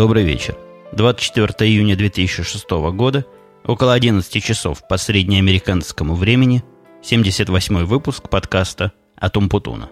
Добрый 0.00 0.24
вечер. 0.24 0.56
24 0.92 1.70
июня 1.70 1.94
2006 1.94 2.70
года, 2.70 3.26
около 3.66 3.92
11 3.92 4.42
часов 4.42 4.88
по 4.88 4.96
среднеамериканскому 4.96 6.14
времени, 6.14 6.64
78 7.02 7.84
выпуск 7.84 8.30
подкаста 8.30 8.92
«Атум 9.14 9.50
Путуна». 9.50 9.90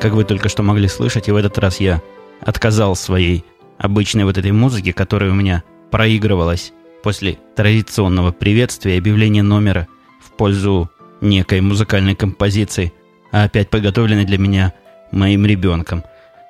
Как 0.00 0.14
вы 0.14 0.24
только 0.24 0.48
что 0.48 0.62
могли 0.62 0.88
слышать, 0.88 1.28
и 1.28 1.30
в 1.30 1.36
этот 1.36 1.58
раз 1.58 1.80
я 1.80 2.00
отказал 2.40 2.96
своей 2.96 3.44
обычной 3.76 4.24
вот 4.24 4.38
этой 4.38 4.52
музыке, 4.52 4.94
которая 4.94 5.30
у 5.30 5.34
меня 5.34 5.62
проигрывалась 5.90 6.72
после 7.02 7.38
традиционного 7.54 8.32
приветствия 8.32 8.94
и 8.94 8.98
объявления 8.98 9.42
номера 9.42 9.88
в 10.24 10.30
пользу 10.30 10.90
некой 11.20 11.60
музыкальной 11.60 12.14
композиции, 12.14 12.92
а 13.32 13.44
опять 13.44 13.70
подготовленной 13.70 14.24
для 14.24 14.38
меня 14.38 14.72
моим 15.12 15.46
ребенком. 15.46 16.04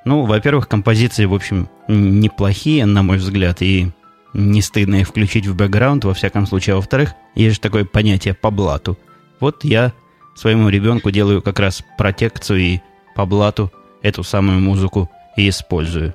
Ну, 0.04 0.24
во-первых, 0.24 0.68
композиции, 0.68 1.24
в 1.24 1.34
общем, 1.34 1.68
неплохие, 1.88 2.86
на 2.86 3.02
мой 3.02 3.18
взгляд, 3.18 3.62
и 3.62 3.90
не 4.32 4.62
стыдно 4.62 4.96
их 4.96 5.08
включить 5.08 5.46
в 5.46 5.56
бэкграунд, 5.56 6.04
во 6.04 6.14
всяком 6.14 6.46
случае. 6.46 6.74
А 6.74 6.76
во-вторых, 6.76 7.14
есть 7.34 7.56
же 7.56 7.60
такое 7.60 7.84
понятие 7.84 8.34
по 8.34 8.50
блату. 8.50 8.98
Вот 9.40 9.64
я 9.64 9.92
своему 10.34 10.68
ребенку 10.68 11.10
делаю 11.10 11.42
как 11.42 11.58
раз 11.58 11.82
протекцию 11.96 12.60
и 12.60 12.80
по 13.14 13.26
блату 13.26 13.72
эту 14.02 14.22
самую 14.22 14.60
музыку 14.60 15.10
и 15.36 15.48
использую. 15.48 16.14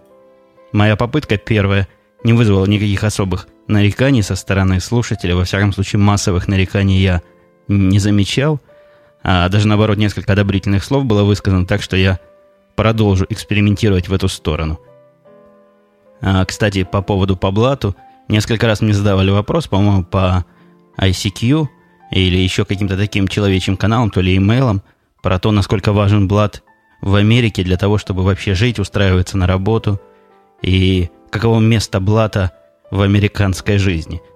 Моя 0.71 0.95
попытка 0.95 1.37
первая 1.37 1.87
не 2.23 2.33
вызвала 2.33 2.65
никаких 2.65 3.03
особых 3.03 3.47
нареканий 3.67 4.23
со 4.23 4.35
стороны 4.35 4.79
слушателя, 4.79 5.35
во 5.35 5.43
всяком 5.43 5.73
случае 5.73 5.99
массовых 5.99 6.47
нареканий 6.47 6.99
я 7.01 7.21
не 7.67 7.99
замечал, 7.99 8.59
а 9.23 9.47
даже 9.49 9.67
наоборот 9.67 9.97
несколько 9.97 10.33
одобрительных 10.33 10.83
слов 10.83 11.05
было 11.05 11.23
высказано, 11.23 11.65
так 11.65 11.81
что 11.81 11.95
я 11.95 12.19
продолжу 12.75 13.25
экспериментировать 13.29 14.09
в 14.09 14.13
эту 14.13 14.27
сторону. 14.27 14.79
А, 16.21 16.43
кстати, 16.45 16.83
по 16.83 17.01
поводу 17.01 17.37
по 17.37 17.51
блату, 17.51 17.95
несколько 18.27 18.67
раз 18.67 18.81
мне 18.81 18.93
задавали 18.93 19.29
вопрос, 19.31 19.67
по-моему, 19.67 20.03
по 20.03 20.45
ICQ 20.97 21.67
или 22.11 22.37
еще 22.37 22.65
каким-то 22.65 22.97
таким 22.97 23.27
человечьим 23.27 23.77
каналам, 23.77 24.09
то 24.09 24.21
ли 24.21 24.35
имейлом, 24.37 24.81
про 25.21 25.39
то, 25.39 25.51
насколько 25.51 25.93
важен 25.93 26.27
блат 26.27 26.63
в 27.01 27.15
Америке 27.15 27.63
для 27.63 27.77
того, 27.77 27.97
чтобы 27.97 28.23
вообще 28.23 28.55
жить, 28.55 28.79
устраиваться 28.79 29.37
на 29.37 29.47
работу, 29.47 30.01
и 30.61 31.09
каково 31.29 31.59
место 31.59 31.99
блата 31.99 32.51
в 32.91 33.01
американской 33.01 33.77
жизни– 33.77 34.21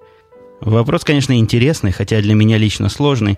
Вопрос, 0.61 1.03
конечно, 1.03 1.37
интересный, 1.37 1.91
хотя 1.91 2.21
для 2.21 2.33
меня 2.33 2.57
лично 2.57 2.89
сложный. 2.89 3.37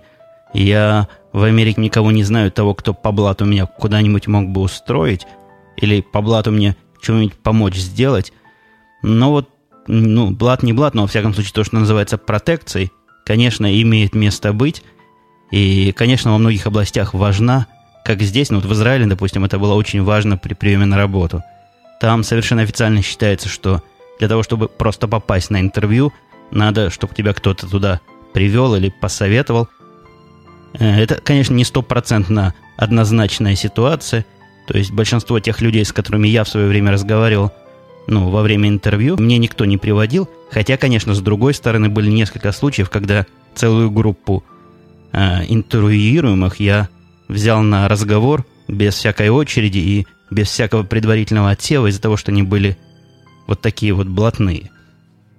Я 0.54 1.08
в 1.32 1.44
Америке 1.44 1.82
никого 1.82 2.12
не 2.12 2.24
знаю 2.24 2.52
того, 2.52 2.74
кто 2.74 2.94
по 2.94 3.12
блату 3.12 3.46
меня 3.46 3.66
куда-нибудь 3.66 4.28
мог 4.28 4.48
бы 4.50 4.62
устроить 4.62 5.28
или 5.78 6.02
по 6.02 6.22
блату 6.22 6.52
мне 6.52 6.76
что-нибудь 7.02 7.36
помочь 7.36 7.76
сделать. 7.76 8.34
Но 9.04 9.32
вот, 9.32 9.50
ну, 9.88 10.32
блат 10.32 10.64
не 10.64 10.74
блат, 10.74 10.94
но 10.96 11.04
во 11.04 11.08
всяком 11.08 11.34
случае 11.34 11.54
то, 11.54 11.64
что 11.64 11.76
называется 11.76 12.18
протекцией, 12.18 12.92
конечно, 13.26 13.82
имеет 13.82 14.16
место 14.16 14.54
быть. 14.54 14.84
И, 15.52 15.92
конечно, 15.96 16.32
во 16.32 16.38
многих 16.38 16.68
областях 16.68 17.14
важна, 17.14 17.68
как 18.06 18.22
здесь, 18.22 18.50
ну 18.50 18.58
вот 18.58 18.66
в 18.66 18.74
Израиле, 18.74 19.06
допустим, 19.06 19.46
это 19.46 19.60
было 19.60 19.74
очень 19.74 20.04
важно 20.04 20.38
при 20.38 20.54
приеме 20.54 20.86
на 20.86 20.98
работу. 20.98 21.44
Там 22.00 22.24
совершенно 22.24 22.62
официально 22.62 23.02
считается, 23.02 23.50
что 23.50 23.84
для 24.20 24.28
того, 24.28 24.42
чтобы 24.42 24.68
просто 24.68 25.08
попасть 25.08 25.50
на 25.50 25.60
интервью– 25.60 26.14
надо, 26.52 26.90
чтобы 26.90 27.14
тебя 27.14 27.34
кто-то 27.34 27.68
туда 27.68 28.02
привел 28.34 28.76
или 28.76 28.90
посоветовал. 28.90 29.68
Э, 30.74 31.02
это, 31.02 31.16
конечно, 31.16 31.54
не 31.54 31.64
стопроцентно 31.64 32.54
однозначная 32.78 33.56
ситуация. 33.56 34.26
То 34.68 34.78
есть 34.78 34.92
большинство 34.92 35.40
тех 35.40 35.62
людей, 35.62 35.84
с 35.84 35.92
которыми 35.92 36.28
я 36.28 36.44
в 36.44 36.50
свое 36.50 36.68
время 36.68 36.92
разговаривал, 36.92 37.52
ну, 38.08 38.30
во 38.30 38.42
время 38.42 38.70
интервью, 38.70 39.18
мне 39.18 39.38
никто 39.38 39.66
не 39.66 39.78
приводил. 39.78 40.30
Хотя, 40.52 40.78
конечно, 40.78 41.14
с 41.14 41.22
другой 41.22 41.54
стороны, 41.54 41.90
были 41.90 42.10
несколько 42.10 42.52
случаев, 42.52 42.90
когда 42.90 43.26
целую 43.56 43.92
группу 43.92 44.44
э, 45.12 45.46
интервьюируемых 45.48 46.60
я 46.60 46.90
взял 47.28 47.62
на 47.62 47.88
разговор 47.88 48.46
без 48.68 48.96
всякой 48.96 49.30
очереди 49.30 49.78
и 49.78 50.08
без 50.32 50.48
всякого 50.48 50.84
предварительного 50.84 51.52
отсева 51.52 51.88
из-за 51.88 52.02
того, 52.02 52.18
что 52.18 52.32
они 52.32 52.44
были 52.44 52.78
вот 53.48 53.62
такие 53.62 53.94
вот 53.94 54.08
блатные. 54.08 54.72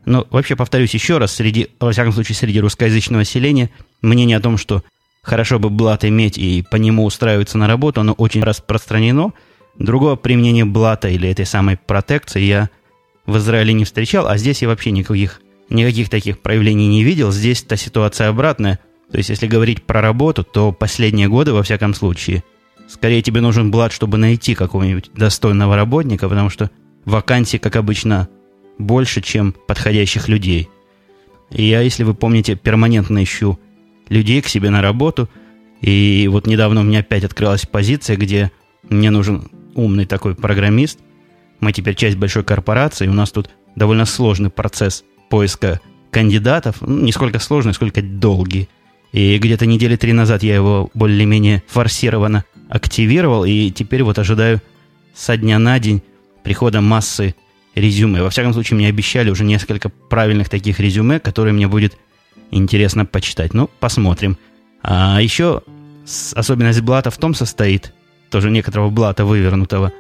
Но 0.04 0.26
вообще, 0.30 0.56
повторюсь 0.56 0.94
еще 0.94 1.18
раз, 1.18 1.32
среди, 1.32 1.68
во 1.78 1.92
всяком 1.92 2.12
случае, 2.12 2.36
среди 2.36 2.60
русскоязычного 2.60 3.20
населения 3.20 3.70
мнение 4.02 4.38
о 4.38 4.40
том, 4.40 4.56
что 4.56 4.82
хорошо 5.22 5.58
бы 5.58 5.70
блат 5.70 6.04
иметь 6.04 6.38
и 6.38 6.64
по 6.70 6.76
нему 6.76 7.04
устраиваться 7.04 7.58
на 7.58 7.66
работу, 7.66 8.00
оно 8.00 8.12
очень 8.12 8.42
распространено. 8.42 9.32
Другого 9.78 10.16
применения 10.16 10.64
блата 10.64 11.08
или 11.08 11.28
этой 11.28 11.46
самой 11.46 11.76
протекции 11.76 12.42
я 12.42 12.70
в 13.26 13.36
Израиле 13.38 13.72
не 13.72 13.84
встречал, 13.84 14.26
а 14.26 14.36
здесь 14.36 14.62
я 14.62 14.68
вообще 14.68 14.90
никаких, 14.90 15.40
никаких 15.68 16.08
таких 16.08 16.40
проявлений 16.40 16.88
не 16.88 17.04
видел. 17.04 17.30
Здесь 17.30 17.62
та 17.62 17.76
ситуация 17.76 18.28
обратная. 18.28 18.80
То 19.10 19.18
есть, 19.18 19.28
если 19.30 19.46
говорить 19.46 19.84
про 19.84 20.00
работу, 20.00 20.44
то 20.44 20.72
последние 20.72 21.28
годы, 21.28 21.52
во 21.52 21.62
всяком 21.62 21.94
случае, 21.94 22.44
скорее 22.88 23.22
тебе 23.22 23.40
нужен 23.40 23.70
блат, 23.70 23.92
чтобы 23.92 24.18
найти 24.18 24.54
какого-нибудь 24.54 25.10
достойного 25.14 25.76
работника, 25.76 26.28
потому 26.28 26.50
что 26.50 26.70
вакансии, 27.04 27.56
как 27.56 27.76
обычно, 27.76 28.28
больше, 28.80 29.20
чем 29.20 29.54
подходящих 29.66 30.28
людей. 30.28 30.68
И 31.50 31.64
я, 31.64 31.80
если 31.80 32.04
вы 32.04 32.14
помните, 32.14 32.56
перманентно 32.56 33.22
ищу 33.22 33.58
людей 34.08 34.41
к 34.41 34.48
себе 34.48 34.70
на 34.70 34.82
работу. 34.82 35.28
И 35.80 36.28
вот 36.30 36.46
недавно 36.46 36.80
у 36.80 36.84
меня 36.84 37.00
опять 37.00 37.24
открылась 37.24 37.66
позиция, 37.66 38.16
где 38.16 38.50
мне 38.88 39.10
нужен 39.10 39.50
умный 39.74 40.06
такой 40.06 40.34
программист. 40.34 40.98
Мы 41.60 41.72
теперь 41.72 41.94
часть 41.94 42.16
большой 42.16 42.44
корпорации, 42.44 43.06
у 43.06 43.12
нас 43.12 43.30
тут 43.30 43.50
довольно 43.76 44.04
сложный 44.04 44.50
процесс 44.50 45.04
поиска 45.28 45.80
кандидатов. 46.10 46.80
Ну, 46.80 47.04
не 47.04 47.12
сколько 47.12 47.38
сложный, 47.38 47.74
сколько 47.74 48.02
долгий. 48.02 48.68
И 49.12 49.38
где-то 49.38 49.66
недели 49.66 49.97
три 49.97 50.12
назад 50.12 50.42
я 50.42 50.54
его 50.54 50.91
более-менее 50.94 51.62
форсированно 51.66 52.44
активировал, 52.68 53.44
и 53.44 53.70
теперь 53.70 54.02
вот 54.04 54.18
ожидаю 54.18 54.60
со 55.14 55.36
дня 55.36 55.58
на 55.58 55.78
день 55.78 56.02
прихода 56.44 56.80
массы 56.80 57.34
резюме. 57.75 58.22
Во 58.22 58.31
всяком 58.31 58.53
случае, 58.53 58.76
мне 58.76 58.88
обещали 58.88 59.31
уже 59.31 59.44
несколько 59.44 59.88
правильных 59.88 60.48
таких 60.48 60.81
резюме, 60.81 61.20
которые 61.20 61.53
мне 61.53 61.69
будет 61.69 61.97
интересно 62.50 63.06
почитать. 63.06 63.54
Ну, 63.54 63.70
посмотрим. 63.81 64.36
А 64.82 65.20
еще 65.20 65.62
особенность 66.34 66.80
блата 66.80 67.10
в 67.10 67.19
том 67.19 67.34
состоит, 67.34 67.92
тоже 68.30 68.50
некоторого 68.50 68.91
блата 68.91 69.25
вывернутого, 69.25 69.92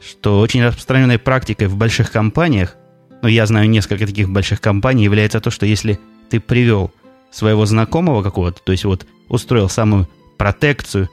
что 0.00 0.40
очень 0.40 0.64
распространенной 0.64 1.18
практикой 1.18 1.68
в 1.68 1.76
больших 1.76 2.12
компаниях, 2.12 2.76
ну, 3.22 3.28
я 3.28 3.46
знаю 3.46 3.68
несколько 3.68 4.06
таких 4.06 4.30
больших 4.30 4.60
компаний, 4.60 5.04
является 5.04 5.40
то, 5.40 5.50
что 5.50 5.66
если 5.66 5.98
ты 6.30 6.40
привел 6.40 6.90
своего 7.30 7.66
знакомого 7.66 8.22
какого-то, 8.22 8.60
то 8.62 8.72
есть 8.72 8.84
вот 8.84 9.06
устроил 9.28 9.68
самую 9.68 10.08
протекцию, 10.36 11.08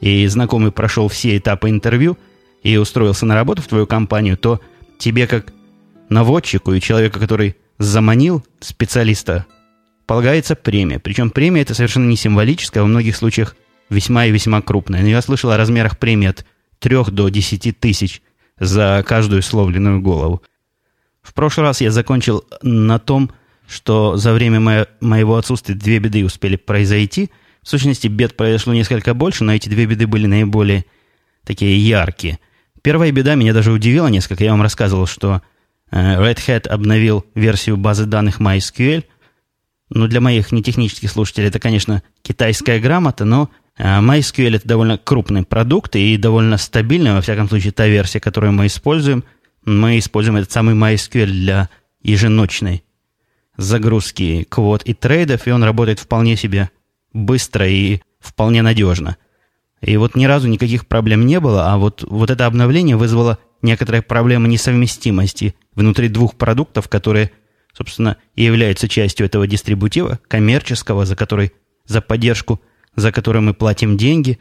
и 0.00 0.26
знакомый 0.26 0.72
прошел 0.72 1.08
все 1.08 1.36
этапы 1.36 1.68
интервью 1.68 2.16
и 2.62 2.76
устроился 2.76 3.26
на 3.26 3.34
работу 3.34 3.62
в 3.62 3.66
твою 3.66 3.86
компанию, 3.86 4.36
то 4.36 4.60
тебе 5.00 5.26
как 5.26 5.52
наводчику 6.08 6.72
и 6.72 6.80
человеку, 6.80 7.18
который 7.18 7.56
заманил 7.78 8.44
специалиста, 8.60 9.46
полагается 10.06 10.54
премия. 10.54 11.00
Причем 11.00 11.30
премия 11.30 11.62
это 11.62 11.74
совершенно 11.74 12.08
не 12.08 12.16
символическая, 12.16 12.82
во 12.82 12.88
многих 12.88 13.16
случаях 13.16 13.56
весьма 13.88 14.26
и 14.26 14.30
весьма 14.30 14.62
крупная. 14.62 15.02
Но 15.02 15.08
я 15.08 15.22
слышал 15.22 15.50
о 15.50 15.56
размерах 15.56 15.98
премии 15.98 16.28
от 16.28 16.44
3 16.78 17.04
до 17.10 17.28
10 17.28 17.78
тысяч 17.78 18.22
за 18.58 19.04
каждую 19.06 19.42
словленную 19.42 20.00
голову. 20.00 20.42
В 21.22 21.34
прошлый 21.34 21.66
раз 21.66 21.80
я 21.80 21.90
закончил 21.90 22.44
на 22.62 22.98
том, 22.98 23.30
что 23.66 24.16
за 24.16 24.32
время 24.32 24.60
мо- 24.60 24.86
моего 25.00 25.36
отсутствия 25.36 25.74
две 25.74 25.98
беды 25.98 26.24
успели 26.24 26.56
произойти. 26.56 27.30
В 27.62 27.68
сущности, 27.68 28.08
бед 28.08 28.36
произошло 28.36 28.74
несколько 28.74 29.14
больше, 29.14 29.44
но 29.44 29.54
эти 29.54 29.68
две 29.68 29.86
беды 29.86 30.06
были 30.06 30.26
наиболее 30.26 30.84
такие 31.44 31.78
яркие– 31.88 32.38
Первая 32.82 33.12
беда 33.12 33.34
меня 33.34 33.52
даже 33.52 33.72
удивила 33.72 34.06
несколько. 34.08 34.44
Я 34.44 34.52
вам 34.52 34.62
рассказывал, 34.62 35.06
что 35.06 35.42
э, 35.90 35.96
Red 35.96 36.38
Hat 36.46 36.68
обновил 36.68 37.26
версию 37.34 37.76
базы 37.76 38.06
данных 38.06 38.40
MySQL. 38.40 39.04
Ну, 39.90 40.06
для 40.06 40.20
моих 40.20 40.52
нетехнических 40.52 41.10
слушателей 41.10 41.48
это, 41.48 41.58
конечно, 41.58 42.02
китайская 42.22 42.78
грамота, 42.78 43.24
но 43.24 43.50
э, 43.76 43.84
MySQL 43.84 44.56
это 44.56 44.68
довольно 44.68 44.98
крупный 44.98 45.42
продукт 45.42 45.96
и 45.96 46.16
довольно 46.16 46.56
стабильный, 46.56 47.12
во 47.12 47.20
всяком 47.20 47.48
случае, 47.48 47.72
та 47.72 47.86
версия, 47.86 48.20
которую 48.20 48.52
мы 48.52 48.66
используем. 48.66 49.24
Мы 49.64 49.98
используем 49.98 50.36
этот 50.36 50.52
самый 50.52 50.74
MySQL 50.74 51.26
для 51.26 51.68
еженочной 52.02 52.82
загрузки 53.58 54.46
квот 54.48 54.82
и 54.84 54.94
трейдов, 54.94 55.46
и 55.46 55.50
он 55.50 55.62
работает 55.62 55.98
вполне 55.98 56.36
себе 56.36 56.70
быстро 57.12 57.68
и 57.68 58.00
вполне 58.20 58.62
надежно– 58.62 59.18
и 59.82 59.96
вот 59.96 60.14
ни 60.14 60.26
разу 60.26 60.48
никаких 60.48 60.86
проблем 60.86 61.26
не 61.26 61.40
было, 61.40 61.72
а 61.72 61.78
вот, 61.78 62.04
вот 62.06 62.30
это 62.30 62.46
обновление 62.46 62.96
вызвало 62.96 63.38
некоторые 63.62 64.02
проблемы 64.02 64.48
несовместимости 64.48 65.54
внутри 65.74 66.08
двух 66.08 66.34
продуктов, 66.34 66.88
которые, 66.88 67.30
собственно, 67.72 68.16
и 68.34 68.44
являются 68.44 68.88
частью 68.88 69.26
этого 69.26 69.46
дистрибутива, 69.46 70.18
коммерческого, 70.28 71.06
за 71.06 71.16
который, 71.16 71.52
за 71.86 72.00
поддержку, 72.02 72.60
за 72.94 73.12
который 73.12 73.40
мы 73.40 73.54
платим 73.54 73.96
деньги. 73.96 74.38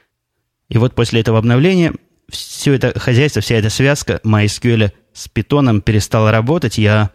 И 0.68 0.78
вот 0.78 0.94
после 0.94 1.22
этого 1.22 1.38
обновления 1.38 1.94
все 2.30 2.74
это 2.74 2.98
хозяйство, 3.00 3.42
вся 3.42 3.56
эта 3.56 3.70
связка 3.70 4.20
MySQL 4.24 4.92
с 5.14 5.28
питоном 5.30 5.82
перестала 5.82 6.32
работать. 6.32 6.78
Я 6.78 7.12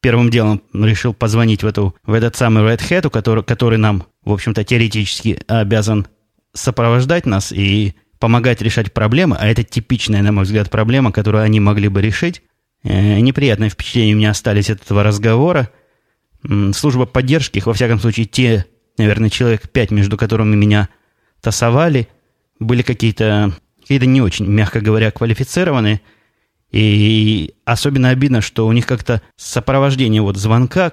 первым 0.00 0.30
делом 0.30 0.62
решил 0.72 1.14
позвонить 1.14 1.62
в, 1.62 1.66
эту, 1.66 1.94
в 2.04 2.12
этот 2.12 2.36
самый 2.36 2.64
Red 2.64 2.80
Hat, 2.80 3.10
который, 3.10 3.44
который 3.44 3.78
нам, 3.78 4.06
в 4.24 4.32
общем-то, 4.32 4.64
теоретически 4.64 5.42
обязан 5.46 6.06
сопровождать 6.52 7.26
нас 7.26 7.52
и 7.52 7.94
помогать 8.18 8.60
решать 8.60 8.92
проблемы, 8.92 9.36
а 9.38 9.46
это 9.46 9.62
типичная, 9.62 10.22
на 10.22 10.32
мой 10.32 10.44
взгляд, 10.44 10.70
проблема, 10.70 11.12
которую 11.12 11.42
они 11.42 11.60
могли 11.60 11.88
бы 11.88 12.02
решить. 12.02 12.42
Э, 12.82 13.20
неприятные 13.20 13.70
впечатления 13.70 14.14
у 14.14 14.18
меня 14.18 14.30
остались 14.30 14.70
от 14.70 14.82
этого 14.82 15.02
разговора. 15.02 15.70
Служба 16.72 17.06
поддержки, 17.06 17.58
их, 17.58 17.66
во 17.66 17.74
всяком 17.74 18.00
случае, 18.00 18.26
те, 18.26 18.66
наверное, 18.96 19.28
человек 19.28 19.68
пять, 19.70 19.90
между 19.90 20.16
которыми 20.16 20.56
меня 20.56 20.88
тасовали, 21.42 22.08
были 22.58 22.82
какие-то 22.82 23.54
какие 23.90 24.06
не 24.06 24.22
очень, 24.22 24.46
мягко 24.46 24.80
говоря, 24.80 25.10
квалифицированные. 25.10 26.00
И 26.70 27.54
особенно 27.64 28.10
обидно, 28.10 28.40
что 28.40 28.66
у 28.66 28.72
них 28.72 28.86
как-то 28.86 29.20
сопровождение 29.36 30.22
вот 30.22 30.36
звонка 30.36 30.92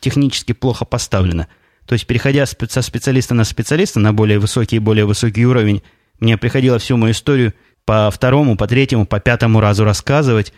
технически 0.00 0.52
плохо 0.52 0.84
поставлено. 0.84 1.46
То 1.86 1.94
есть, 1.94 2.06
переходя 2.06 2.46
со 2.46 2.82
специалиста 2.82 3.34
на 3.34 3.44
специалиста, 3.44 4.00
на 4.00 4.12
более 4.12 4.38
высокий 4.38 4.76
и 4.76 4.80
более 4.80 5.04
высокий 5.04 5.44
уровень, 5.44 5.82
мне 6.20 6.38
приходилось 6.38 6.82
всю 6.82 6.96
мою 6.96 7.12
историю 7.12 7.54
по 7.84 8.10
второму, 8.10 8.56
по 8.56 8.66
третьему, 8.66 9.06
по 9.06 9.18
пятому 9.18 9.60
разу 9.60 9.84
рассказывать. 9.84 10.52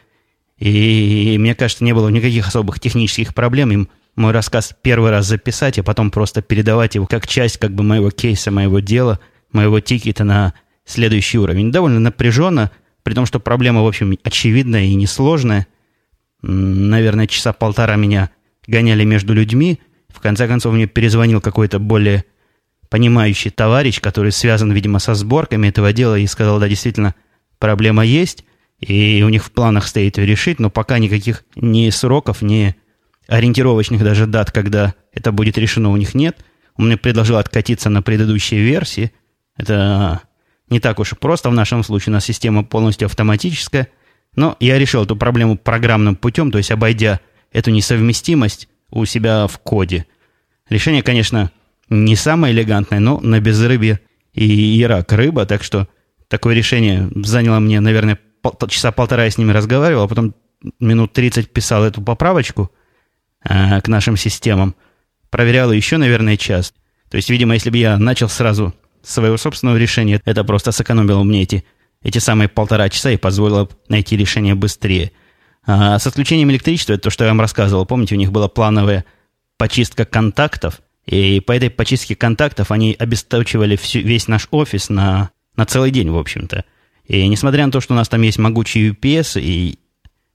И 0.59 1.37
мне 1.39 1.55
кажется, 1.55 1.83
не 1.85 1.95
было 1.95 2.09
никаких 2.09 2.47
особых 2.47 2.79
технических 2.79 3.35
проблем. 3.35 3.73
Им 3.73 3.89
мой 4.15 4.33
рассказ 4.33 4.75
первый 4.83 5.11
раз 5.11 5.27
записать, 5.27 5.79
а 5.79 5.83
потом 5.83 6.11
просто 6.11 6.43
передавать 6.43 6.95
его 6.95 7.07
как 7.07 7.27
часть 7.27 7.57
как 7.57 7.75
бы 7.75 7.83
моего 7.83 8.11
кейса, 8.11 8.51
моего 8.51 8.79
дела, 8.81 9.19
моего 9.53 9.81
тикета 9.81 10.25
на 10.25 10.55
следующий 10.85 11.39
уровень. 11.39 11.73
Довольно 11.73 11.99
напряженно, 11.99 12.71
при 13.03 13.15
том, 13.15 13.27
что 13.27 13.41
проблема, 13.41 13.83
в 13.83 13.87
общем, 13.87 14.17
очевидная 14.23 14.85
и 14.85 14.95
несложная. 14.95 15.67
Наверное, 16.43 17.27
часа 17.27 17.53
полтора 17.53 17.97
меня 17.97 18.31
гоняли 18.67 19.05
между 19.05 19.33
людьми. 19.33 19.81
В 20.15 20.21
конце 20.21 20.47
концов, 20.47 20.73
мне 20.73 20.87
перезвонил 20.87 21.41
какой-то 21.41 21.79
более 21.79 22.25
понимающий 22.89 23.51
товарищ, 23.51 24.01
который 24.01 24.31
связан, 24.31 24.73
видимо, 24.73 25.01
со 25.01 25.15
сборками 25.15 25.69
этого 25.69 25.93
дела, 25.93 26.17
и 26.19 26.27
сказал, 26.27 26.61
да, 26.61 26.69
действительно, 26.69 27.15
проблема 27.59 28.05
есть, 28.05 28.45
и 28.79 29.23
у 29.25 29.29
них 29.29 29.45
в 29.45 29.51
планах 29.51 29.87
стоит 29.87 30.19
ее 30.19 30.27
решить, 30.27 30.61
но 30.61 30.71
пока 30.71 30.99
никаких 30.99 31.45
ни 31.57 31.91
сроков, 31.91 32.41
ни 32.43 32.77
ориентировочных 33.27 34.03
даже 34.05 34.27
дат, 34.27 34.53
когда 34.53 34.95
это 35.13 35.33
будет 35.33 35.59
решено, 35.59 35.91
у 35.91 35.97
них 35.97 36.15
нет. 36.15 36.45
Он 36.77 36.87
мне 36.87 36.97
предложил 36.97 37.37
откатиться 37.37 37.91
на 37.91 38.03
предыдущие 38.03 38.63
версии. 38.63 39.13
Это 39.57 40.21
не 40.69 40.81
так 40.81 40.99
уж 40.99 41.13
и 41.13 41.17
просто 41.17 41.51
в 41.51 41.55
нашем 41.55 41.83
случае, 41.83 42.13
у 42.13 42.15
нас 42.15 42.25
система 42.25 42.65
полностью 42.65 43.07
автоматическая. 43.07 43.89
Но 44.37 44.57
я 44.61 44.79
решил 44.79 45.05
эту 45.05 45.17
проблему 45.17 45.57
программным 45.57 46.17
путем, 46.17 46.51
то 46.51 46.59
есть 46.59 46.71
обойдя 46.71 47.21
эту 47.53 47.71
несовместимость 47.71 48.69
у 48.95 49.05
себя 49.05 49.47
в 49.47 49.59
коде. 49.59 50.07
Решение, 50.69 51.03
конечно, 51.03 51.51
не 51.91 52.17
самое 52.17 52.55
элегантное, 52.55 53.01
но 53.01 53.21
на 53.21 53.41
безрыбье 53.41 54.01
и, 54.33 54.79
и 54.79 54.85
рак 54.85 55.13
рыба, 55.13 55.47
так 55.47 55.63
что 55.63 55.89
такое 56.29 56.55
решение 56.55 57.11
заняло 57.17 57.61
мне, 57.61 57.81
наверное, 57.81 58.19
пол, 58.41 58.57
часа 58.69 58.93
полтора 58.93 59.25
я 59.25 59.31
с 59.31 59.39
ними 59.39 59.53
разговаривал, 59.53 60.05
а 60.05 60.09
потом 60.09 60.35
минут 60.81 61.13
30 61.13 61.53
писал 61.53 61.85
эту 61.85 62.01
поправочку 62.01 62.71
э, 63.49 63.81
к 63.81 63.89
нашим 63.89 64.17
системам. 64.17 64.75
Проверял 65.31 65.73
еще, 65.73 65.97
наверное, 65.97 66.37
час. 66.37 66.73
То 67.11 67.17
есть, 67.17 67.29
видимо, 67.29 67.55
если 67.55 67.71
бы 67.71 67.77
я 67.77 67.99
начал 67.99 68.29
сразу 68.29 68.75
своего 69.03 69.37
собственного 69.37 69.77
решения, 69.77 70.21
это 70.25 70.45
просто 70.45 70.73
сэкономило 70.73 71.23
мне 71.25 71.43
эти, 71.43 71.65
эти 72.03 72.19
самые 72.19 72.49
полтора 72.49 72.89
часа 72.89 73.11
и 73.11 73.17
позволило 73.17 73.69
найти 73.89 74.17
решение 74.17 74.55
быстрее. 74.55 75.13
А 75.67 75.99
с 75.99 76.07
отключением 76.07 76.51
электричества, 76.51 76.93
это 76.93 77.05
то, 77.05 77.11
что 77.11 77.25
я 77.25 77.31
вам 77.31 77.41
рассказывал, 77.41 77.87
помните, 77.87 78.15
у 78.15 78.19
них 78.19 78.33
была 78.33 78.49
плановая 78.49 79.05
почистка 79.57 80.05
контактов, 80.05 80.81
и 81.07 81.41
по 81.41 81.53
этой 81.53 81.71
почистке 81.71 82.17
контактов 82.17 82.71
они 82.71 82.95
обесточивали 82.99 83.77
всю, 83.77 84.01
весь 84.01 84.29
наш 84.29 84.49
офис 84.51 84.89
на, 84.89 85.31
на 85.57 85.65
целый 85.67 85.91
день, 85.91 86.11
в 86.11 86.19
общем-то. 86.19 86.65
И 87.07 87.27
несмотря 87.29 87.67
на 87.67 87.73
то, 87.73 87.81
что 87.81 87.95
у 87.95 87.97
нас 87.97 88.09
там 88.09 88.23
есть 88.23 88.39
могучие 88.39 88.91
UPS, 88.91 89.41
и 89.41 89.79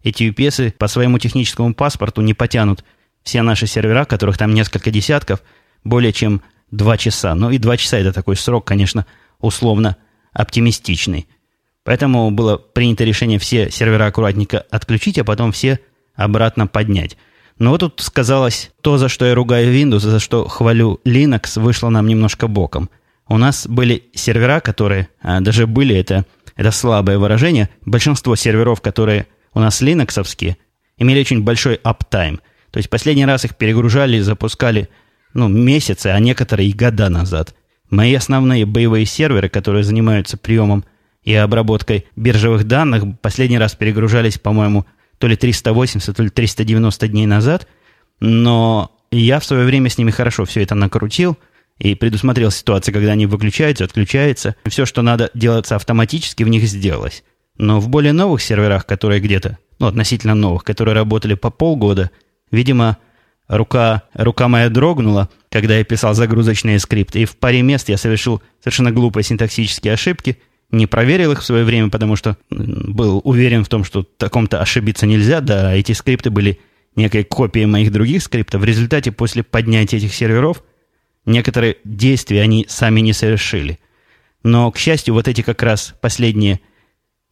эти 0.04 0.24
UPS 0.24 0.72
по 0.72 0.88
своему 0.88 1.18
техническому 1.20 1.74
паспорту 1.74 2.22
не 2.22 2.34
потянут 2.34 2.84
все 3.24 3.42
наши 3.42 3.68
сервера, 3.68 4.06
которых 4.06 4.38
там 4.38 4.54
несколько 4.54 4.92
десятков, 4.92 5.42
более 5.84 6.14
чем 6.14 6.42
два 6.72 6.98
часа. 6.98 7.36
Ну 7.36 7.50
и 7.50 7.58
два 7.58 7.78
часа 7.78 7.98
это 7.98 8.14
такой 8.14 8.36
срок, 8.36 8.66
конечно, 8.66 9.06
условно 9.40 9.98
оптимистичный. 10.32 11.28
Поэтому 11.90 12.30
было 12.30 12.56
принято 12.56 13.04
решение 13.04 13.40
все 13.40 13.72
сервера 13.72 14.06
аккуратненько 14.06 14.60
отключить, 14.70 15.18
а 15.18 15.24
потом 15.24 15.52
все 15.52 15.80
обратно 16.14 16.68
поднять. 16.68 17.18
Но 17.58 17.72
вот 17.72 17.80
тут 17.80 18.00
сказалось 18.02 18.70
то, 18.82 19.00
за 19.00 19.10
что 19.10 19.26
я 19.26 19.34
ругаю 19.34 19.74
Windows, 19.74 20.02
за 20.02 20.20
что 20.20 20.48
хвалю 20.48 21.00
Linux, 21.04 21.60
вышло 21.60 21.90
нам 21.90 22.06
немножко 22.06 22.48
боком. 22.48 22.92
У 23.28 23.40
нас 23.40 23.66
были 23.66 24.04
сервера, 24.14 24.60
которые, 24.60 25.10
а, 25.24 25.40
даже 25.40 25.66
были, 25.66 25.96
это, 25.96 26.28
это 26.56 26.70
слабое 26.70 27.18
выражение, 27.18 27.70
большинство 27.84 28.36
серверов, 28.36 28.82
которые 28.82 29.26
у 29.56 29.60
нас 29.60 29.82
линоксовские, 29.82 30.58
имели 31.00 31.22
очень 31.22 31.42
большой 31.42 31.78
uptime. 31.84 32.40
То 32.70 32.78
есть 32.78 32.92
последний 32.92 33.26
раз 33.26 33.46
их 33.46 33.56
перегружали 33.56 34.18
и 34.18 34.22
запускали 34.22 34.90
ну, 35.34 35.48
месяцы, 35.48 36.06
а 36.06 36.20
некоторые 36.20 36.70
и 36.70 36.74
года 36.74 37.10
назад. 37.10 37.56
Мои 37.90 38.14
основные 38.14 38.68
боевые 38.68 39.08
серверы, 39.08 39.50
которые 39.50 39.84
занимаются 39.84 40.38
приемом 40.38 40.86
и 41.24 41.34
обработкой 41.34 42.06
биржевых 42.16 42.66
данных, 42.66 43.04
последний 43.22 43.58
раз 43.58 43.76
перегружались, 43.76 44.38
по-моему, 44.38 44.86
то 45.18 45.28
ли 45.28 45.36
380, 45.36 46.16
то 46.16 46.24
ли 46.24 46.30
390 46.30 47.08
дней 47.08 47.26
назад, 47.26 47.68
но 48.20 48.92
я 49.12 49.40
в 49.40 49.46
свое 49.46 49.66
время 49.66 49.90
с 49.90 49.98
ними 49.98 50.12
хорошо 50.12 50.46
все 50.46 50.64
это 50.64 50.76
накрутил 50.76 51.38
и 51.78 51.96
предусмотрел 51.96 52.52
ситуации, 52.52 52.92
когда 52.92 53.12
они 53.12 53.26
выключаются, 53.26 53.86
отключаются. 53.86 54.56
Все, 54.66 54.86
что 54.86 55.02
надо 55.02 55.30
делаться 55.34 55.76
автоматически, 55.76 56.44
в 56.44 56.50
них 56.50 56.64
сделалось. 56.64 57.24
Но 57.58 57.80
в 57.80 57.90
более 57.90 58.14
новых 58.14 58.42
серверах, 58.42 58.86
которые 58.86 59.20
где-то, 59.20 59.58
ну, 59.80 59.88
относительно 59.88 60.36
новых, 60.36 60.64
которые 60.64 60.96
работали 60.96 61.34
по 61.34 61.50
полгода, 61.50 62.12
видимо, 62.52 62.98
рука, 63.48 64.04
рука 64.14 64.48
моя 64.48 64.70
дрогнула, 64.70 65.30
когда 65.50 65.78
я 65.78 65.84
писал 65.84 66.14
загрузочные 66.14 66.80
скрипты, 66.80 67.22
и 67.22 67.26
в 67.26 67.38
паре 67.38 67.62
мест 67.62 67.90
я 67.90 67.98
совершил 67.98 68.42
совершенно 68.62 68.92
глупые 68.92 69.24
синтаксические 69.26 69.94
ошибки– 69.94 70.40
не 70.72 70.88
проверил 70.88 71.32
их 71.32 71.42
в 71.42 71.46
свое 71.46 71.64
время, 71.64 71.90
потому 71.90 72.16
что 72.16 72.38
был 72.50 73.22
уверен 73.24 73.64
в 73.64 73.70
том, 73.70 73.84
что 73.84 74.04
таком-то 74.04 74.62
ошибиться 74.62 75.06
нельзя, 75.06 75.42
да, 75.42 75.74
эти 75.74 75.94
скрипты 75.94 76.30
были 76.30 76.60
некой 76.96 77.24
копией 77.24 77.66
моих 77.66 77.92
других 77.92 78.24
скриптов. 78.24 78.62
В 78.62 78.66
результате, 78.66 79.12
после 79.12 79.44
поднятия 79.44 79.98
этих 79.98 80.14
серверов, 80.14 80.64
некоторые 81.26 81.78
действия 81.84 82.42
они 82.42 82.66
сами 82.68 83.00
не 83.00 83.14
совершили. 83.14 83.80
Но, 84.44 84.72
к 84.72 84.78
счастью, 84.78 85.14
вот 85.14 85.28
эти 85.28 85.42
как 85.42 85.64
раз 85.64 85.96
последние 86.02 86.60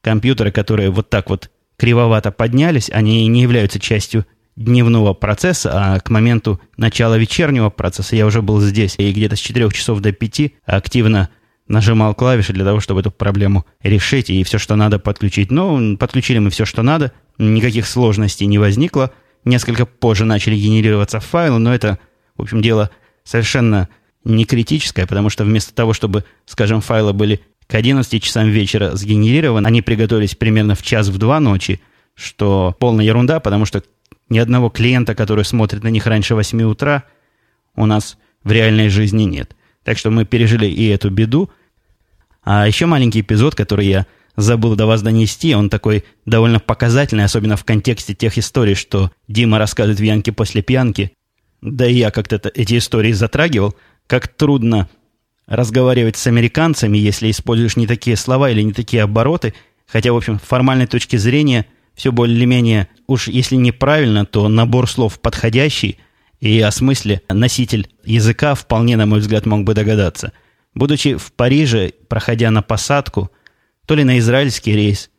компьютеры, 0.01 0.51
которые 0.51 0.89
вот 0.89 1.09
так 1.09 1.29
вот 1.29 1.51
кривовато 1.77 2.31
поднялись, 2.31 2.89
они 2.89 3.25
не 3.27 3.41
являются 3.41 3.79
частью 3.79 4.25
дневного 4.55 5.13
процесса, 5.13 5.71
а 5.73 5.99
к 5.99 6.09
моменту 6.09 6.59
начала 6.77 7.17
вечернего 7.17 7.69
процесса 7.69 8.15
я 8.15 8.25
уже 8.25 8.41
был 8.41 8.59
здесь, 8.59 8.95
и 8.97 9.11
где-то 9.11 9.35
с 9.35 9.39
4 9.39 9.69
часов 9.69 9.99
до 9.99 10.11
5 10.11 10.53
активно 10.65 11.29
нажимал 11.67 12.15
клавиши 12.15 12.53
для 12.53 12.65
того, 12.65 12.79
чтобы 12.79 13.01
эту 13.01 13.11
проблему 13.11 13.65
решить 13.81 14.29
и 14.29 14.43
все, 14.43 14.57
что 14.57 14.75
надо, 14.75 14.99
подключить. 14.99 15.51
Ну, 15.51 15.97
подключили 15.97 16.39
мы 16.39 16.49
все, 16.49 16.65
что 16.65 16.83
надо, 16.83 17.11
никаких 17.37 17.87
сложностей 17.87 18.45
не 18.45 18.57
возникло. 18.57 19.11
Несколько 19.45 19.85
позже 19.85 20.25
начали 20.25 20.55
генерироваться 20.55 21.19
файлы, 21.19 21.59
но 21.59 21.73
это, 21.73 21.99
в 22.35 22.41
общем, 22.41 22.61
дело 22.61 22.89
совершенно 23.23 23.89
не 24.23 24.45
критическое, 24.45 25.07
потому 25.07 25.29
что 25.29 25.43
вместо 25.45 25.73
того, 25.73 25.93
чтобы, 25.93 26.25
скажем, 26.45 26.81
файлы 26.81 27.13
были 27.13 27.41
к 27.67 27.75
11 27.75 28.23
часам 28.23 28.49
вечера 28.49 28.95
сгенерированы, 28.95 29.67
они 29.67 29.81
приготовились 29.81 30.35
примерно 30.35 30.75
в 30.75 30.81
час 30.81 31.07
в 31.07 31.17
два 31.17 31.39
ночи, 31.39 31.81
что 32.15 32.75
полная 32.79 33.05
ерунда, 33.05 33.39
потому 33.39 33.65
что 33.65 33.83
ни 34.29 34.39
одного 34.39 34.69
клиента, 34.69 35.15
который 35.15 35.45
смотрит 35.45 35.83
на 35.83 35.89
них 35.89 36.05
раньше 36.05 36.35
8 36.35 36.61
утра, 36.63 37.03
у 37.75 37.85
нас 37.85 38.17
в 38.43 38.51
реальной 38.51 38.89
жизни 38.89 39.23
нет. 39.23 39.55
Так 39.83 39.97
что 39.97 40.09
мы 40.09 40.25
пережили 40.25 40.65
и 40.65 40.87
эту 40.87 41.09
беду. 41.09 41.49
А 42.49 42.65
еще 42.65 42.85
маленький 42.85 43.19
эпизод, 43.19 43.55
который 43.55 43.87
я 43.87 44.05
забыл 44.37 44.77
до 44.77 44.85
вас 44.85 45.01
донести, 45.01 45.53
он 45.53 45.69
такой 45.69 46.05
довольно 46.25 46.61
показательный, 46.61 47.25
особенно 47.25 47.57
в 47.57 47.65
контексте 47.65 48.13
тех 48.15 48.37
историй, 48.37 48.73
что 48.73 49.11
Дима 49.27 49.59
рассказывает 49.59 49.99
в 49.99 50.03
Янке 50.03 50.31
после 50.31 50.61
пьянки. 50.61 51.11
Да 51.61 51.85
и 51.85 51.95
я 51.95 52.09
как-то 52.09 52.37
эти 52.55 52.77
истории 52.77 53.11
затрагивал. 53.11 53.75
Как 54.07 54.29
трудно 54.29 54.87
разговаривать 55.45 56.15
с 56.15 56.25
американцами, 56.25 56.97
если 56.97 57.29
используешь 57.29 57.75
не 57.75 57.85
такие 57.85 58.15
слова 58.15 58.49
или 58.49 58.61
не 58.61 58.71
такие 58.71 59.03
обороты. 59.03 59.53
Хотя, 59.85 60.13
в 60.13 60.15
общем, 60.15 60.39
с 60.39 60.47
формальной 60.47 60.87
точки 60.87 61.17
зрения 61.17 61.65
все 61.95 62.13
более-менее, 62.13 62.87
уж 63.07 63.27
если 63.27 63.57
неправильно, 63.57 64.25
то 64.25 64.47
набор 64.47 64.89
слов 64.89 65.19
подходящий– 65.19 65.97
и 66.39 66.61
о 66.61 66.71
смысле 66.71 67.21
носитель 67.29 67.89
языка 68.03 68.53
вполне, 68.53 68.95
на 68.95 69.05
мой 69.05 69.19
взгляд, 69.19 69.45
мог 69.45 69.63
бы 69.63 69.73
догадаться. 69.73 70.33
Будучи 70.77 71.15
в 71.15 71.31
Париже, 71.31 71.93
проходя 72.07 72.51
на 72.51 72.61
посадку, 72.61 73.31
то 73.87 73.95
ли 73.95 74.03
на 74.03 74.19
израильский 74.19 74.73
рейс, 74.73 75.09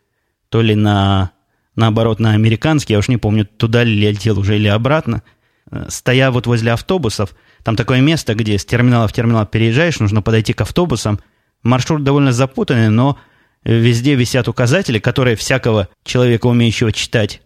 то 0.51 0.63
ли 0.63 0.77
на, 0.77 1.33
наоборот, 1.75 2.21
на 2.21 2.31
американский, 2.31 2.93
я 2.93 3.01
уж 3.01 3.09
не 3.09 3.17
помню, 3.17 3.45
туда 3.45 3.83
ли 3.83 4.13
летел 4.13 4.39
уже 4.39 4.55
или 4.55 4.69
обратно, 4.69 5.25
э, 5.73 5.87
стоя 5.89 6.31
вот 6.31 6.47
возле 6.47 6.71
автобусов, 6.71 7.35
там 7.65 7.75
такое 7.75 8.01
место, 8.01 8.37
где 8.37 8.57
с 8.57 8.65
терминала 8.65 9.09
в 9.09 9.13
терминал 9.13 9.47
переезжаешь, 9.47 9.99
нужно 9.99 10.23
подойти 10.23 10.53
к 10.53 10.61
автобусам. 10.61 11.19
Маршрут 11.65 12.05
довольно 12.05 12.31
запутанный, 12.31 12.89
но 12.89 13.19
везде 13.65 14.15
висят 14.15 14.47
указатели, 14.47 15.01
которые 15.01 15.35
всякого 15.35 15.89
человека, 16.05 16.47
умеющего 16.47 16.93
читать, 16.93 17.43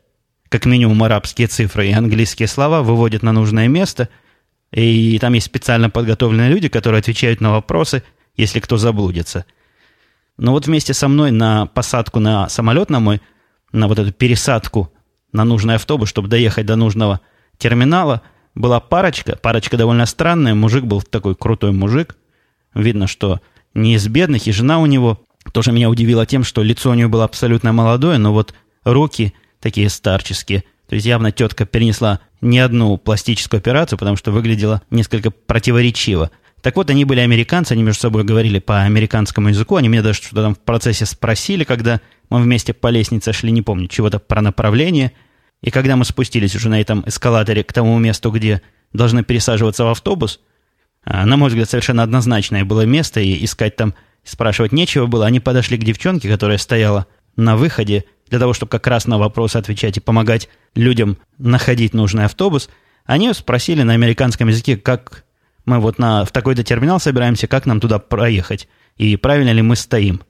как 0.50 0.66
минимум 0.66 1.02
арабские 1.02 1.46
цифры 1.46 1.88
и 1.88 1.92
английские 1.92 2.46
слова, 2.46 2.82
выводят 2.82 3.22
на 3.22 3.32
нужное 3.32 3.68
место– 3.68 4.10
и 4.72 5.18
там 5.18 5.34
есть 5.34 5.46
специально 5.46 5.90
подготовленные 5.90 6.50
люди, 6.50 6.68
которые 6.68 7.00
отвечают 7.00 7.40
на 7.40 7.52
вопросы, 7.52 8.02
если 8.36 8.60
кто 8.60 8.76
заблудится. 8.76 9.44
Но 10.38 10.52
вот 10.52 10.66
вместе 10.66 10.94
со 10.94 11.08
мной 11.08 11.30
на 11.30 11.66
посадку 11.66 12.18
на 12.18 12.48
самолет 12.48 12.90
на 12.90 13.00
мой, 13.00 13.20
на 13.72 13.86
вот 13.86 13.98
эту 13.98 14.12
пересадку 14.12 14.92
на 15.32 15.44
нужный 15.44 15.74
автобус, 15.74 16.08
чтобы 16.08 16.28
доехать 16.28 16.66
до 16.66 16.76
нужного 16.76 17.20
терминала, 17.58 18.22
была 18.54 18.80
парочка, 18.80 19.36
парочка 19.36 19.76
довольно 19.76 20.06
странная, 20.06 20.54
мужик 20.54 20.84
был 20.84 21.02
такой 21.02 21.34
крутой 21.34 21.72
мужик, 21.72 22.16
видно, 22.74 23.06
что 23.06 23.40
не 23.74 23.94
из 23.94 24.06
бедных, 24.08 24.46
и 24.46 24.52
жена 24.52 24.78
у 24.78 24.86
него 24.86 25.24
тоже 25.52 25.72
меня 25.72 25.88
удивила 25.88 26.26
тем, 26.26 26.44
что 26.44 26.62
лицо 26.62 26.90
у 26.90 26.94
нее 26.94 27.08
было 27.08 27.24
абсолютно 27.24 27.72
молодое, 27.72 28.18
но 28.18 28.32
вот 28.32 28.54
руки 28.84 29.34
такие 29.60 29.88
старческие, 29.88 30.64
то 30.92 30.96
есть 30.96 31.06
явно 31.06 31.32
тетка 31.32 31.64
перенесла 31.64 32.20
не 32.42 32.58
одну 32.58 32.98
пластическую 32.98 33.60
операцию, 33.60 33.98
потому 33.98 34.18
что 34.18 34.30
выглядела 34.30 34.82
несколько 34.90 35.30
противоречиво. 35.30 36.30
Так 36.60 36.76
вот, 36.76 36.90
они 36.90 37.06
были 37.06 37.20
американцы, 37.20 37.72
они 37.72 37.82
между 37.82 38.02
собой 38.02 38.24
говорили 38.24 38.58
по 38.58 38.82
американскому 38.82 39.48
языку, 39.48 39.76
они 39.76 39.88
меня 39.88 40.02
даже 40.02 40.18
что-то 40.18 40.42
там 40.42 40.54
в 40.54 40.58
процессе 40.58 41.06
спросили, 41.06 41.64
когда 41.64 42.02
мы 42.28 42.42
вместе 42.42 42.74
по 42.74 42.88
лестнице 42.88 43.32
шли, 43.32 43.52
не 43.52 43.62
помню, 43.62 43.88
чего-то 43.88 44.18
про 44.18 44.42
направление. 44.42 45.12
И 45.62 45.70
когда 45.70 45.96
мы 45.96 46.04
спустились 46.04 46.54
уже 46.54 46.68
на 46.68 46.78
этом 46.78 47.04
эскалаторе 47.06 47.64
к 47.64 47.72
тому 47.72 47.98
месту, 47.98 48.30
где 48.30 48.60
должны 48.92 49.24
пересаживаться 49.24 49.84
в 49.84 49.88
автобус, 49.88 50.40
а, 51.04 51.24
на 51.24 51.38
мой 51.38 51.48
взгляд, 51.48 51.70
совершенно 51.70 52.02
однозначное 52.02 52.66
было 52.66 52.84
место, 52.84 53.20
и 53.20 53.42
искать 53.42 53.76
там, 53.76 53.94
спрашивать 54.24 54.72
нечего 54.72 55.06
было. 55.06 55.24
Они 55.24 55.40
подошли 55.40 55.78
к 55.78 55.84
девчонке, 55.84 56.28
которая 56.28 56.58
стояла 56.58 57.06
на 57.36 57.56
выходе, 57.56 58.04
для 58.32 58.38
того, 58.38 58.54
чтобы 58.54 58.70
как 58.70 58.86
раз 58.86 59.06
на 59.06 59.18
вопросы 59.18 59.58
отвечать 59.58 59.98
и 59.98 60.00
помогать 60.00 60.48
людям 60.74 61.18
находить 61.36 61.92
нужный 61.92 62.24
автобус, 62.24 62.70
они 63.04 63.30
спросили 63.34 63.82
на 63.82 63.92
американском 63.92 64.48
языке, 64.48 64.78
как 64.78 65.24
мы 65.66 65.80
вот 65.80 65.98
на, 65.98 66.24
в 66.24 66.32
такой-то 66.32 66.64
терминал 66.64 66.98
собираемся, 66.98 67.46
как 67.46 67.66
нам 67.66 67.78
туда 67.78 67.98
проехать, 67.98 68.68
и 68.96 69.16
правильно 69.16 69.50
ли 69.50 69.60
мы 69.60 69.76
стоим. 69.76 70.22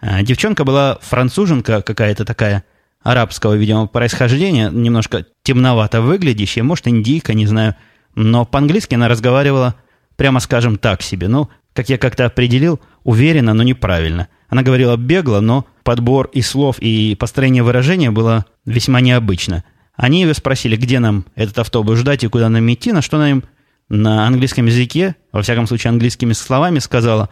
А, 0.00 0.22
девчонка 0.22 0.64
была 0.64 0.98
француженка 1.02 1.82
какая-то 1.82 2.24
такая, 2.24 2.64
арабского, 3.00 3.54
видимо, 3.54 3.86
происхождения, 3.86 4.68
немножко 4.70 5.24
темновато 5.44 6.00
выглядящая, 6.00 6.64
может, 6.64 6.88
индийка, 6.88 7.32
не 7.32 7.46
знаю, 7.46 7.76
но 8.16 8.44
по-английски 8.44 8.96
она 8.96 9.06
разговаривала, 9.06 9.76
прямо 10.16 10.40
скажем, 10.40 10.78
так 10.78 11.00
себе. 11.00 11.28
Ну, 11.28 11.48
как 11.74 11.88
я 11.90 11.96
как-то 11.96 12.26
определил, 12.26 12.80
уверенно, 13.04 13.54
но 13.54 13.62
неправильно. 13.62 14.26
Она 14.48 14.62
говорила 14.62 14.96
бегло, 14.96 15.40
но 15.40 15.66
подбор 15.82 16.30
и 16.32 16.42
слов, 16.42 16.78
и 16.80 17.14
построение 17.14 17.62
выражения 17.62 18.10
было 18.10 18.46
весьма 18.64 19.00
необычно. 19.00 19.64
Они 19.96 20.22
ее 20.22 20.34
спросили, 20.34 20.76
где 20.76 20.98
нам 20.98 21.24
этот 21.34 21.58
автобус 21.58 21.98
ждать 21.98 22.24
и 22.24 22.28
куда 22.28 22.48
нам 22.48 22.72
идти, 22.72 22.92
на 22.92 23.02
что 23.02 23.16
она 23.16 23.30
им 23.30 23.44
на 23.88 24.26
английском 24.26 24.66
языке, 24.66 25.16
во 25.32 25.42
всяком 25.42 25.66
случае 25.66 25.90
английскими 25.90 26.32
словами 26.32 26.78
сказала, 26.78 27.28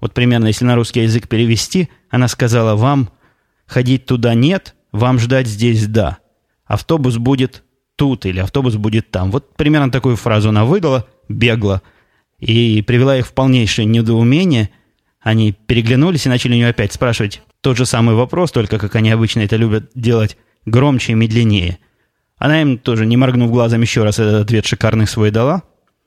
вот 0.00 0.14
примерно 0.14 0.46
если 0.46 0.64
на 0.64 0.74
русский 0.74 1.02
язык 1.02 1.28
перевести, 1.28 1.88
она 2.08 2.26
сказала, 2.28 2.74
вам 2.74 3.10
ходить 3.66 4.06
туда 4.06 4.34
нет, 4.34 4.74
вам 4.92 5.18
ждать 5.18 5.46
здесь 5.46 5.86
да. 5.86 6.18
Автобус 6.64 7.16
будет 7.18 7.62
тут 7.96 8.26
или 8.26 8.40
автобус 8.40 8.76
будет 8.76 9.10
там. 9.10 9.30
Вот 9.30 9.54
примерно 9.56 9.90
такую 9.90 10.16
фразу 10.16 10.48
она 10.48 10.64
выдала, 10.64 11.06
бегла, 11.28 11.82
и 12.38 12.82
привела 12.82 13.18
их 13.18 13.26
в 13.26 13.32
полнейшее 13.32 13.84
недоумение. 13.84 14.70
Они 15.20 15.52
переглянулись 15.52 16.26
и 16.26 16.28
начали 16.28 16.52
у 16.52 16.56
нее 16.56 16.68
опять 16.68 16.92
спрашивать, 16.92 17.42
тот 17.60 17.76
же 17.76 17.84
самый 17.84 18.14
вопрос, 18.14 18.52
только 18.52 18.78
как 18.78 18.94
они 18.96 19.10
обычно 19.10 19.40
это 19.40 19.56
любят 19.56 19.90
делать, 19.94 20.38
громче 20.64 21.12
и 21.12 21.14
медленнее. 21.14 21.78
Она 22.36 22.62
им 22.62 22.78
тоже, 22.78 23.04
не 23.04 23.18
моргнув 23.18 23.50
глазом, 23.50 23.82
еще 23.82 24.02
раз 24.02 24.18
этот 24.18 24.42
ответ 24.46 24.64
шикарный 24.64 25.06
свой 25.06 25.30
дала. 25.30 25.62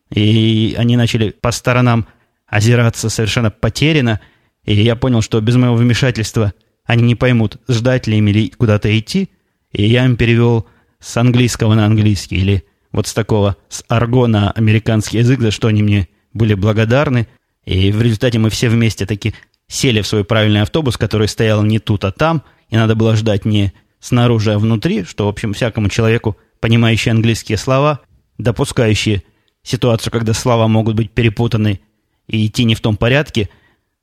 И 0.10 0.76
они 0.78 0.98
начали 0.98 1.30
по 1.30 1.52
сторонам 1.52 2.08
озираться 2.48 3.10
совершенно 3.10 3.52
потеряно. 3.52 4.20
И 4.66 4.74
я 4.74 4.96
понял, 4.96 5.22
что 5.22 5.40
без 5.42 5.56
моего 5.56 5.76
вмешательства 5.76 6.54
они 6.86 7.04
не 7.04 7.16
поймут, 7.16 7.58
ждать 7.68 8.08
ли 8.08 8.18
им 8.18 8.28
или 8.28 8.50
куда-то 8.50 8.98
идти. 8.98 9.30
И 9.72 9.86
я 9.86 10.06
им 10.06 10.18
перевел 10.18 10.68
с 11.00 11.16
английского 11.18 11.76
на 11.76 11.86
английский, 11.86 12.38
или 12.38 12.64
вот 12.92 13.08
с 13.08 13.14
такого, 13.14 13.58
с 13.70 13.84
арго 13.88 14.28
на 14.28 14.52
американский 14.52 15.20
язык, 15.20 15.40
за 15.40 15.52
что 15.52 15.68
они 15.68 15.84
мне 15.84 16.08
были 16.34 16.56
благодарны. 16.56 17.28
И 17.66 17.92
в 17.92 18.02
результате 18.02 18.40
мы 18.40 18.50
все 18.50 18.70
вместе 18.70 19.06
таки 19.06 19.34
сели 19.68 20.02
в 20.02 20.08
свой 20.08 20.26
правильный 20.26 20.62
автобус, 20.62 20.98
который 20.98 21.28
стоял 21.28 21.64
не 21.64 21.80
тут, 21.80 22.04
а 22.04 22.12
там, 22.12 22.44
и 22.70 22.76
надо 22.76 22.96
было 22.96 23.16
ждать 23.16 23.46
не 23.46 23.74
снаружи, 24.00 24.54
а 24.54 24.60
внутри, 24.60 25.04
что, 25.04 25.26
в 25.26 25.30
общем, 25.30 25.54
всякому 25.54 25.90
человеку, 25.90 26.38
понимающий 26.60 27.12
английские 27.12 27.58
слова, 27.58 28.02
допускающие 28.38 29.24
ситуацию, 29.64 30.12
когда 30.12 30.34
слова 30.34 30.68
могут 30.68 30.96
быть 30.96 31.12
перепутаны 31.12 31.80
и 32.28 32.46
идти 32.48 32.66
не 32.66 32.76
в 32.76 32.82
том 32.82 32.98
порядке, 32.98 33.50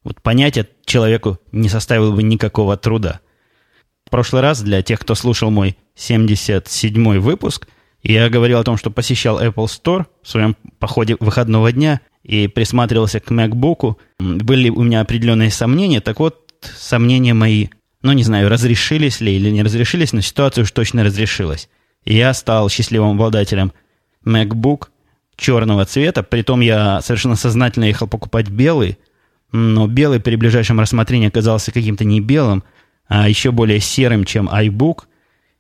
вот 0.03 0.23
понять 0.23 0.57
это 0.57 0.71
человеку 0.87 1.39
не 1.53 1.69
составило 1.69 2.11
бы 2.13 2.23
никакого 2.23 2.77
труда. 2.77 3.21
В 4.07 4.11
прошлый 4.11 4.43
раз, 4.43 4.63
для 4.63 4.83
тех, 4.83 4.99
кто 5.01 5.15
слушал 5.15 5.51
мой 5.51 5.77
77-й 5.97 7.19
выпуск, 7.19 7.69
я 8.03 8.31
говорил 8.31 8.59
о 8.59 8.65
том, 8.65 8.79
что 8.79 8.91
посещал 8.91 9.41
Apple 9.41 9.67
Store 9.67 10.07
в 10.23 10.29
своем 10.29 10.57
походе 10.79 11.17
выходного 11.21 11.71
дня 11.71 12.01
и 12.23 12.49
присматривался 12.49 13.21
к 13.21 13.31
MacBook, 13.31 13.97
были 14.19 14.69
у 14.69 14.83
меня 14.83 15.01
определенные 15.01 15.51
сомнения. 15.51 16.01
Так 16.01 16.21
вот, 16.21 16.53
сомнения 16.77 17.35
мои, 17.35 17.69
ну, 18.03 18.13
не 18.13 18.23
знаю, 18.23 18.49
разрешились 18.49 19.21
ли 19.21 19.35
или 19.35 19.51
не 19.51 19.63
разрешились, 19.63 20.13
но 20.13 20.21
ситуация 20.21 20.63
уж 20.63 20.73
точно 20.73 21.05
разрешилась. 21.05 21.69
И 22.05 22.15
я 22.15 22.33
стал 22.35 22.69
счастливым 22.69 23.13
обладателем 23.13 23.73
MacBook 24.25 24.89
черного 25.37 25.85
цвета. 25.85 26.23
Притом 26.23 26.61
я 26.61 27.01
совершенно 27.01 27.37
сознательно 27.37 27.85
ехал 27.85 28.07
покупать 28.07 28.49
белый, 28.49 28.99
но 29.53 29.87
белый 29.87 30.21
при 30.21 30.37
ближайшем 30.37 30.79
рассмотрении 30.79 31.29
оказался 31.29 31.73
каким-то 31.73 32.05
не 32.05 32.21
белым, 32.21 32.63
а 33.09 33.29
еще 33.29 33.51
более 33.51 33.81
серым, 33.81 34.25
чем 34.25 34.49
iBook. 34.49 35.05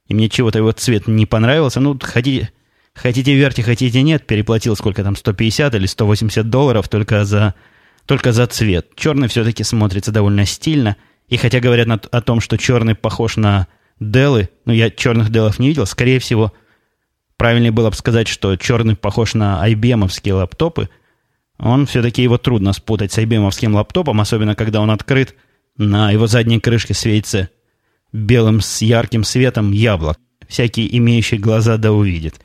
И 0.06 0.14
мне 0.14 0.28
чего-то 0.28 0.58
его 0.58 0.72
цвет 0.72 1.08
не 1.08 1.26
понравился. 1.26 1.80
Ну, 1.80 1.98
хотите, 2.00 2.50
Хотите 2.94 3.34
верьте, 3.34 3.62
хотите 3.62 4.02
нет, 4.02 4.26
переплатил 4.26 4.76
сколько 4.76 5.02
там, 5.02 5.16
150 5.16 5.74
или 5.74 5.86
180 5.86 6.50
долларов 6.50 6.88
только 6.88 7.24
за, 7.24 7.54
только 8.06 8.32
за 8.32 8.46
цвет. 8.46 8.88
Черный 8.96 9.28
все-таки 9.28 9.62
смотрится 9.64 10.12
довольно 10.12 10.44
стильно. 10.44 10.96
И 11.28 11.36
хотя 11.36 11.60
говорят 11.60 11.86
на, 11.86 11.94
о 11.94 12.20
том, 12.20 12.40
что 12.40 12.58
черный 12.58 12.94
похож 12.94 13.36
на 13.36 13.68
Делы, 14.00 14.48
ну 14.64 14.72
я 14.72 14.90
черных 14.90 15.30
Делов 15.30 15.58
не 15.58 15.68
видел, 15.68 15.86
скорее 15.86 16.18
всего, 16.18 16.52
правильнее 17.36 17.70
было 17.70 17.90
бы 17.90 17.96
сказать, 17.96 18.28
что 18.28 18.56
черный 18.56 18.96
похож 18.96 19.34
на 19.34 19.66
IBM-овские 19.68 20.34
лаптопы. 20.34 20.88
Он 21.58 21.86
все-таки 21.86 22.22
его 22.22 22.38
трудно 22.38 22.72
спутать 22.72 23.12
с 23.12 23.18
IBM-овским 23.18 23.74
лаптопом, 23.74 24.20
особенно 24.20 24.54
когда 24.54 24.80
он 24.80 24.90
открыт, 24.90 25.36
на 25.76 26.10
его 26.10 26.26
задней 26.26 26.60
крышке 26.60 26.94
светится 26.94 27.50
белым 28.12 28.60
с 28.60 28.82
ярким 28.82 29.22
светом 29.22 29.72
яблок. 29.72 30.18
Всякий, 30.48 30.88
имеющий 30.96 31.38
глаза, 31.38 31.76
да 31.76 31.92
увидит. 31.92 32.40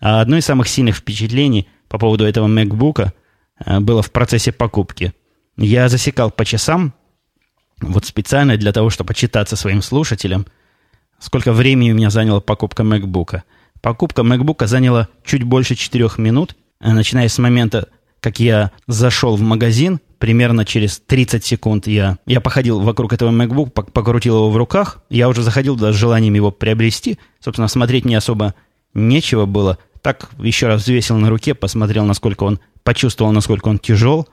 А 0.00 0.20
одно 0.20 0.36
из 0.36 0.44
самых 0.44 0.68
сильных 0.68 0.96
впечатлений 0.96 1.68
по 1.88 1.98
поводу 1.98 2.24
этого 2.24 2.46
MacBook 2.48 3.12
э, 3.64 3.80
было 3.80 4.02
в 4.02 4.10
процессе 4.10 4.52
покупки. 4.52 5.12
Я 5.56 5.88
засекал 5.88 6.30
по 6.30 6.44
часам, 6.44 6.94
вот 7.80 8.04
специально 8.04 8.56
для 8.56 8.72
того, 8.72 8.90
чтобы 8.90 9.08
почитаться 9.08 9.56
своим 9.56 9.82
слушателям, 9.82 10.46
сколько 11.18 11.52
времени 11.52 11.92
у 11.92 11.94
меня 11.94 12.10
заняла 12.10 12.40
покупка 12.40 12.82
MacBook. 12.82 13.42
Покупка 13.80 14.22
MacBook 14.22 14.66
заняла 14.66 15.08
чуть 15.24 15.42
больше 15.42 15.74
4 15.74 16.10
минут, 16.18 16.56
э, 16.80 16.92
начиная 16.92 17.28
с 17.28 17.38
момента, 17.38 17.88
как 18.20 18.40
я 18.40 18.72
зашел 18.86 19.36
в 19.36 19.40
магазин, 19.40 20.00
примерно 20.18 20.64
через 20.64 20.98
30 20.98 21.44
секунд 21.44 21.86
я, 21.86 22.18
я 22.26 22.40
походил 22.40 22.80
вокруг 22.80 23.12
этого 23.12 23.30
MacBook, 23.30 23.70
покрутил 23.70 24.36
его 24.36 24.50
в 24.50 24.56
руках, 24.56 25.02
я 25.10 25.28
уже 25.28 25.42
заходил 25.42 25.76
туда 25.76 25.92
с 25.92 25.96
желанием 25.96 26.34
его 26.34 26.50
приобрести, 26.50 27.18
собственно, 27.40 27.68
смотреть 27.68 28.04
не 28.04 28.14
особо 28.14 28.54
нечего 28.94 29.46
было, 29.46 29.78
так 30.02 30.30
еще 30.38 30.66
раз 30.66 30.82
взвесил 30.82 31.16
на 31.18 31.30
руке, 31.30 31.54
посмотрел, 31.54 32.04
насколько 32.04 32.44
он, 32.44 32.60
почувствовал, 32.82 33.32
насколько 33.32 33.68
он 33.68 33.78
тяжел. 33.78 34.28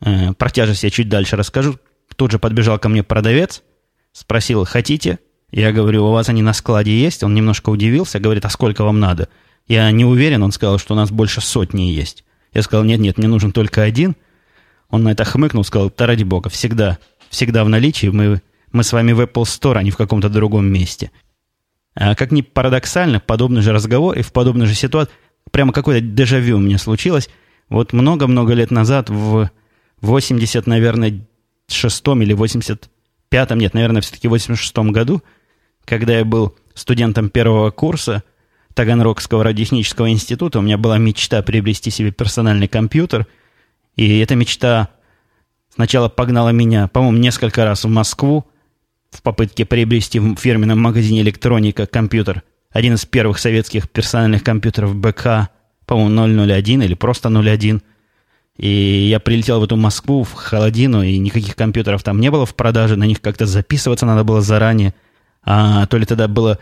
Э, 0.00 0.32
про 0.32 0.50
тяжесть 0.50 0.82
я 0.82 0.90
чуть 0.90 1.08
дальше 1.08 1.36
расскажу. 1.36 1.78
Тут 2.16 2.32
же 2.32 2.38
подбежал 2.38 2.78
ко 2.78 2.88
мне 2.88 3.02
продавец, 3.02 3.62
спросил, 4.12 4.64
хотите? 4.64 5.18
Я 5.50 5.72
говорю, 5.72 6.06
у 6.06 6.12
вас 6.12 6.28
они 6.28 6.42
на 6.42 6.52
складе 6.52 6.98
есть? 6.98 7.22
Он 7.22 7.34
немножко 7.34 7.70
удивился, 7.70 8.20
говорит, 8.20 8.44
а 8.44 8.50
сколько 8.50 8.84
вам 8.84 9.00
надо? 9.00 9.28
Я 9.66 9.90
не 9.90 10.04
уверен, 10.04 10.42
он 10.42 10.52
сказал, 10.52 10.78
что 10.78 10.94
у 10.94 10.96
нас 10.96 11.10
больше 11.10 11.40
сотни 11.40 11.82
есть. 11.82 12.24
Я 12.52 12.62
сказал, 12.62 12.84
нет-нет, 12.84 13.18
мне 13.18 13.28
нужен 13.28 13.52
только 13.52 13.82
один. 13.82 14.16
Он 14.88 15.04
на 15.04 15.12
это 15.12 15.24
хмыкнул, 15.24 15.64
сказал, 15.64 15.92
да 15.96 16.06
ради 16.06 16.24
бога, 16.24 16.50
всегда, 16.50 16.98
всегда 17.28 17.64
в 17.64 17.68
наличии, 17.68 18.08
мы, 18.08 18.42
мы 18.72 18.82
с 18.82 18.92
вами 18.92 19.12
в 19.12 19.20
Apple 19.20 19.44
Store, 19.44 19.76
а 19.76 19.82
не 19.82 19.90
в 19.90 19.96
каком-то 19.96 20.28
другом 20.28 20.66
месте. 20.66 21.10
А 21.94 22.14
как 22.14 22.30
ни 22.30 22.42
парадоксально, 22.42 23.20
подобный 23.20 23.62
же 23.62 23.72
разговор 23.72 24.16
и 24.16 24.22
в 24.22 24.32
подобной 24.32 24.66
же 24.66 24.74
ситуации, 24.74 25.12
прямо 25.50 25.72
какое-то 25.72 26.06
дежавю 26.06 26.56
у 26.56 26.60
меня 26.60 26.78
случилось. 26.78 27.28
Вот 27.68 27.92
много-много 27.92 28.52
лет 28.54 28.70
назад, 28.70 29.10
в 29.10 29.50
80, 30.00 30.66
наверное, 30.66 31.20
шестом 31.68 32.22
или 32.22 32.34
85-м, 32.34 33.58
нет, 33.58 33.74
наверное, 33.74 34.02
все-таки 34.02 34.28
в 34.28 34.34
86-м 34.34 34.92
году, 34.92 35.22
когда 35.84 36.18
я 36.18 36.24
был 36.24 36.56
студентом 36.74 37.28
первого 37.28 37.70
курса 37.70 38.22
Таганрогского 38.74 39.44
радиотехнического 39.44 40.10
института, 40.10 40.58
у 40.58 40.62
меня 40.62 40.78
была 40.78 40.98
мечта 40.98 41.42
приобрести 41.42 41.90
себе 41.90 42.12
персональный 42.12 42.68
компьютер, 42.68 43.26
и 43.96 44.18
эта 44.18 44.36
мечта 44.36 44.88
сначала 45.74 46.08
погнала 46.08 46.50
меня, 46.50 46.88
по-моему, 46.88 47.18
несколько 47.18 47.64
раз 47.64 47.84
в 47.84 47.88
Москву 47.88 48.46
в 49.10 49.22
попытке 49.22 49.64
приобрести 49.64 50.18
в 50.18 50.36
фирменном 50.36 50.80
магазине 50.80 51.22
электроника 51.22 51.86
компьютер, 51.86 52.42
один 52.70 52.94
из 52.94 53.04
первых 53.04 53.38
советских 53.38 53.90
персональных 53.90 54.44
компьютеров 54.44 54.94
БК, 54.94 55.50
по-моему, 55.86 56.46
001 56.46 56.82
или 56.82 56.94
просто 56.94 57.28
01. 57.28 57.82
И 58.56 59.08
я 59.08 59.20
прилетел 59.20 59.60
в 59.60 59.64
эту 59.64 59.76
Москву, 59.76 60.22
в 60.22 60.34
холодину, 60.34 61.02
и 61.02 61.18
никаких 61.18 61.56
компьютеров 61.56 62.02
там 62.02 62.20
не 62.20 62.30
было 62.30 62.46
в 62.46 62.54
продаже, 62.54 62.96
на 62.96 63.04
них 63.04 63.20
как-то 63.20 63.46
записываться 63.46 64.06
надо 64.06 64.22
было 64.22 64.40
заранее. 64.40 64.94
А 65.42 65.86
то 65.86 65.96
ли 65.96 66.04
тогда 66.04 66.28
было 66.28 66.58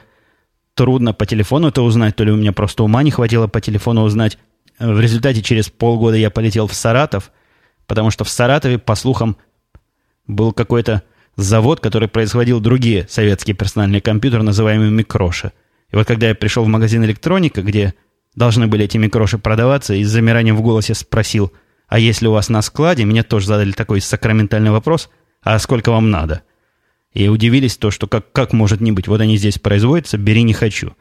трудно 0.75 1.13
по 1.13 1.27
телефону 1.27 1.69
это 1.69 1.83
узнать, 1.83 2.15
то 2.15 2.25
ли 2.25 2.31
у 2.31 2.37
меня 2.37 2.53
просто 2.53 2.85
ума 2.85 3.03
не 3.03 3.11
хватило 3.11 3.49
по 3.49 3.61
телефону 3.61 4.03
узнать. 4.03 4.39
В 4.79 5.01
результате 5.01 5.43
через 5.43 5.69
полгода 5.69 6.17
я 6.17 6.31
полетел 6.31 6.69
в 6.69 6.75
Саратов, 6.75 7.33
потому 7.89 8.11
что 8.11 8.23
в 8.23 8.29
Саратове, 8.29 8.79
по 8.79 8.95
слухам, 8.95 9.37
был 10.29 10.53
какой-то 10.53 11.03
завод, 11.43 11.81
который 11.81 12.09
производил 12.09 12.61
другие 12.61 13.07
советские 13.09 13.57
персональные 13.57 14.01
компьютеры, 14.01 14.43
называемые 14.43 14.91
микроши. 14.91 15.53
И 15.91 15.97
вот 15.97 16.07
когда 16.07 16.29
я 16.29 16.35
пришел 16.35 16.65
в 16.65 16.69
магазин 16.69 17.05
электроника, 17.05 17.63
где 17.63 17.95
должны 18.35 18.67
были 18.67 18.85
эти 18.85 18.99
микроши 18.99 19.39
продаваться, 19.39 19.95
и 19.95 20.05
с 20.05 20.11
замиранием 20.11 20.57
в 20.57 20.63
голосе 20.63 20.95
спросил– 20.95 21.53
а 21.89 21.99
если 21.99 22.27
у 22.27 22.33
вас 22.33 22.51
на 22.51 22.61
складе, 22.63 23.07
мне 23.07 23.23
тоже 23.23 23.47
задали 23.47 23.73
такой 23.73 24.01
сакраментальный 24.01 24.71
вопрос, 24.71 25.09
а 25.43 25.59
сколько 25.59 25.91
вам 25.91 26.11
надо? 26.11 26.43
И 27.15 27.29
удивились 27.29 27.79
то, 27.79 27.91
что 27.91 28.07
как, 28.07 28.31
как 28.33 28.53
может 28.53 28.81
не 28.83 28.93
быть, 28.93 29.09
вот 29.09 29.21
они 29.23 29.39
здесь 29.39 29.59
производятся, 29.59 30.19
бери 30.19 30.43
не 30.43 30.53
хочу. 30.53 30.95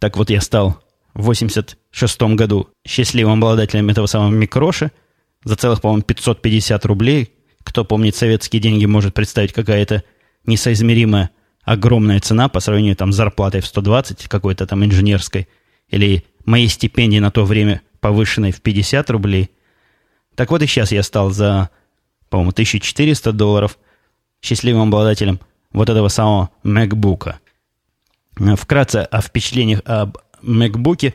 Так 0.00 0.16
вот 0.16 0.28
я 0.30 0.40
стал 0.40 0.82
в 1.14 1.22
86 1.22 2.22
году 2.34 2.68
счастливым 2.86 3.34
обладателем 3.34 3.88
этого 3.88 4.06
самого 4.06 4.30
микроша 4.30 4.90
за 5.44 5.54
целых, 5.54 5.80
по-моему, 5.80 6.02
550 6.02 6.84
рублей. 6.86 7.32
Кто 7.70 7.84
помнит 7.84 8.14
советские 8.14 8.60
деньги, 8.60 8.84
может 8.84 9.14
представить, 9.14 9.52
какая 9.52 9.82
это 9.82 10.04
несоизмеримая 10.44 11.30
огромная 11.62 12.20
цена 12.20 12.48
по 12.48 12.60
сравнению 12.60 12.96
там, 12.96 13.12
с 13.12 13.16
зарплатой 13.16 13.60
в 13.60 13.66
120 13.66 14.28
какой-то 14.28 14.66
там 14.66 14.84
инженерской 14.84 15.48
или 15.88 16.24
моей 16.44 16.68
стипендии 16.68 17.18
на 17.18 17.30
то 17.30 17.44
время 17.44 17.82
повышенной 18.00 18.52
в 18.52 18.60
50 18.60 19.08
рублей– 19.10 19.50
так 20.40 20.50
вот 20.50 20.62
и 20.62 20.66
сейчас 20.66 20.90
я 20.90 21.02
стал 21.02 21.30
за, 21.30 21.68
по-моему, 22.30 22.52
1400 22.52 23.32
долларов 23.32 23.78
счастливым 24.40 24.88
обладателем 24.88 25.38
вот 25.70 25.90
этого 25.90 26.08
самого 26.08 26.48
MacBook. 26.64 27.34
Вкратце 28.56 29.02
о 29.02 29.20
впечатлениях 29.20 29.82
об 29.84 30.16
MacBook. 30.42 31.12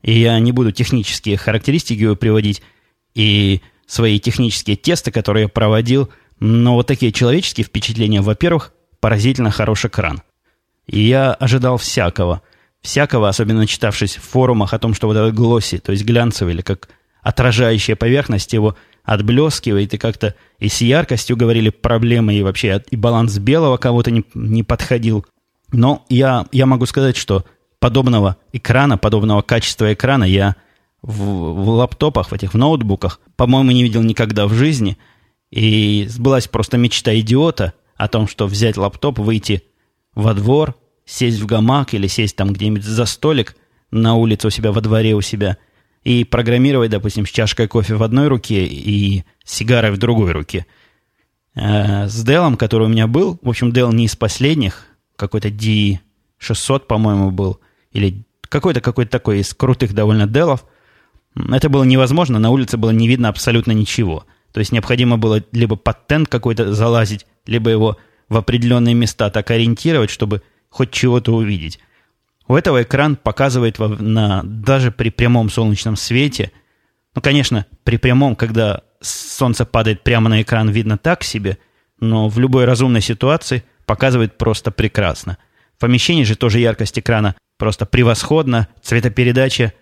И 0.00 0.18
я 0.18 0.38
не 0.38 0.52
буду 0.52 0.72
технические 0.72 1.36
характеристики 1.36 2.00
его 2.00 2.16
приводить 2.16 2.62
и 3.14 3.60
свои 3.88 4.20
технические 4.20 4.76
тесты, 4.76 5.10
которые 5.10 5.44
я 5.44 5.48
проводил, 5.48 6.10
но 6.38 6.74
вот 6.74 6.86
такие 6.86 7.10
человеческие 7.10 7.64
впечатления, 7.64 8.20
во-первых, 8.20 8.72
поразительно 9.00 9.50
хороший 9.50 9.88
экран. 9.88 10.22
И 10.86 11.00
я 11.00 11.32
ожидал 11.32 11.78
всякого. 11.78 12.42
Всякого, 12.82 13.28
особенно 13.28 13.66
читавшись 13.66 14.16
в 14.16 14.22
форумах 14.22 14.72
о 14.72 14.78
том, 14.78 14.94
что 14.94 15.08
вот 15.08 15.16
этот 15.16 15.34
глосси, 15.34 15.78
то 15.78 15.90
есть 15.90 16.04
глянцевый, 16.04 16.54
или 16.54 16.62
как 16.62 16.88
отражающая 17.22 17.96
поверхность 17.96 18.52
его 18.52 18.76
отблескивает, 19.02 19.94
и 19.94 19.98
как-то 19.98 20.34
и 20.58 20.68
с 20.68 20.80
яркостью 20.80 21.36
говорили 21.36 21.70
проблемы, 21.70 22.34
и 22.34 22.42
вообще 22.42 22.82
и 22.90 22.96
баланс 22.96 23.38
белого 23.38 23.78
кого-то 23.78 24.10
не, 24.10 24.24
не 24.34 24.62
подходил. 24.62 25.26
Но 25.72 26.04
я, 26.08 26.46
я 26.52 26.66
могу 26.66 26.86
сказать, 26.86 27.16
что 27.16 27.44
подобного 27.80 28.36
экрана, 28.52 28.96
подобного 28.98 29.42
качества 29.42 29.92
экрана 29.92 30.24
я 30.24 30.56
в, 31.08 31.64
в 31.64 31.68
лаптопах, 31.70 32.30
в 32.30 32.34
этих 32.34 32.54
в 32.54 32.56
ноутбуках, 32.56 33.20
по-моему, 33.34 33.72
не 33.72 33.82
видел 33.82 34.02
никогда 34.02 34.46
в 34.46 34.54
жизни. 34.54 34.96
И 35.50 36.06
сбылась 36.08 36.46
просто 36.46 36.76
мечта 36.76 37.18
идиота 37.18 37.72
о 37.96 38.06
том, 38.06 38.28
что 38.28 38.46
взять 38.46 38.76
лаптоп, 38.76 39.18
выйти 39.18 39.64
во 40.14 40.34
двор, 40.34 40.76
сесть 41.04 41.40
в 41.40 41.46
гамак 41.46 41.94
или 41.94 42.06
сесть 42.06 42.36
там 42.36 42.52
где-нибудь 42.52 42.84
за 42.84 43.06
столик 43.06 43.56
на 43.90 44.14
улице 44.14 44.46
у 44.46 44.50
себя 44.50 44.70
во 44.70 44.80
дворе 44.80 45.14
у 45.14 45.20
себя– 45.20 45.58
и 46.04 46.24
программировать, 46.24 46.90
допустим, 46.90 47.26
с 47.26 47.30
чашкой 47.30 47.68
кофе 47.68 47.94
в 47.94 48.02
одной 48.02 48.28
руке 48.28 48.66
и 48.66 49.24
сигарой 49.44 49.90
в 49.90 49.98
другой 49.98 50.32
руке. 50.32 50.66
Э, 51.54 52.08
с 52.08 52.24
Dell, 52.24 52.56
который 52.56 52.86
у 52.86 52.90
меня 52.90 53.06
был, 53.06 53.38
в 53.42 53.48
общем, 53.48 53.70
Dell 53.70 53.92
не 53.92 54.06
из 54.06 54.16
последних, 54.16 54.86
какой-то 55.16 55.48
D600, 55.48 56.86
по-моему, 56.86 57.30
был, 57.30 57.60
или 57.92 58.24
какой-то 58.42 58.80
какой-то 58.80 59.10
такой 59.10 59.40
из 59.40 59.52
крутых 59.52 59.92
довольно 59.92 60.22
Dell, 60.22 60.60
это 61.50 61.68
было 61.68 61.84
невозможно, 61.84 62.38
на 62.38 62.50
улице 62.50 62.76
было 62.76 62.90
не 62.90 63.08
видно 63.08 63.28
абсолютно 63.28 63.72
ничего. 63.72 64.24
То 64.52 64.60
есть 64.60 64.72
необходимо 64.72 65.18
было 65.18 65.42
либо 65.52 65.76
под 65.76 66.06
тент 66.06 66.28
какой-то 66.28 66.72
залазить, 66.72 67.26
либо 67.46 67.70
его 67.70 67.98
в 68.28 68.36
определенные 68.36 68.94
места 68.94 69.30
так 69.30 69.50
ориентировать, 69.50 70.10
чтобы 70.10 70.42
хоть 70.68 70.90
чего-то 70.90 71.34
увидеть. 71.34 71.78
У 72.46 72.56
этого 72.56 72.82
экран 72.82 73.16
показывает 73.16 73.78
на, 73.78 74.42
даже 74.42 74.90
при 74.90 75.10
прямом 75.10 75.50
солнечном 75.50 75.96
свете, 75.96 76.50
ну, 77.14 77.22
конечно, 77.22 77.66
при 77.84 77.96
прямом, 77.96 78.36
когда 78.36 78.82
солнце 79.00 79.64
падает 79.64 80.02
прямо 80.02 80.28
на 80.28 80.42
экран, 80.42 80.70
видно 80.70 80.98
так 80.98 81.24
себе, 81.24 81.58
но 82.00 82.28
в 82.28 82.38
любой 82.38 82.64
разумной 82.64 83.00
ситуации 83.00 83.64
показывает 83.86 84.38
просто 84.38 84.70
прекрасно. 84.70 85.36
В 85.76 85.80
помещении 85.80 86.24
же 86.24 86.36
тоже 86.36 86.60
яркость 86.60 86.98
экрана 86.98 87.34
просто 87.58 87.86
превосходна, 87.86 88.68
цветопередача. 88.82 89.72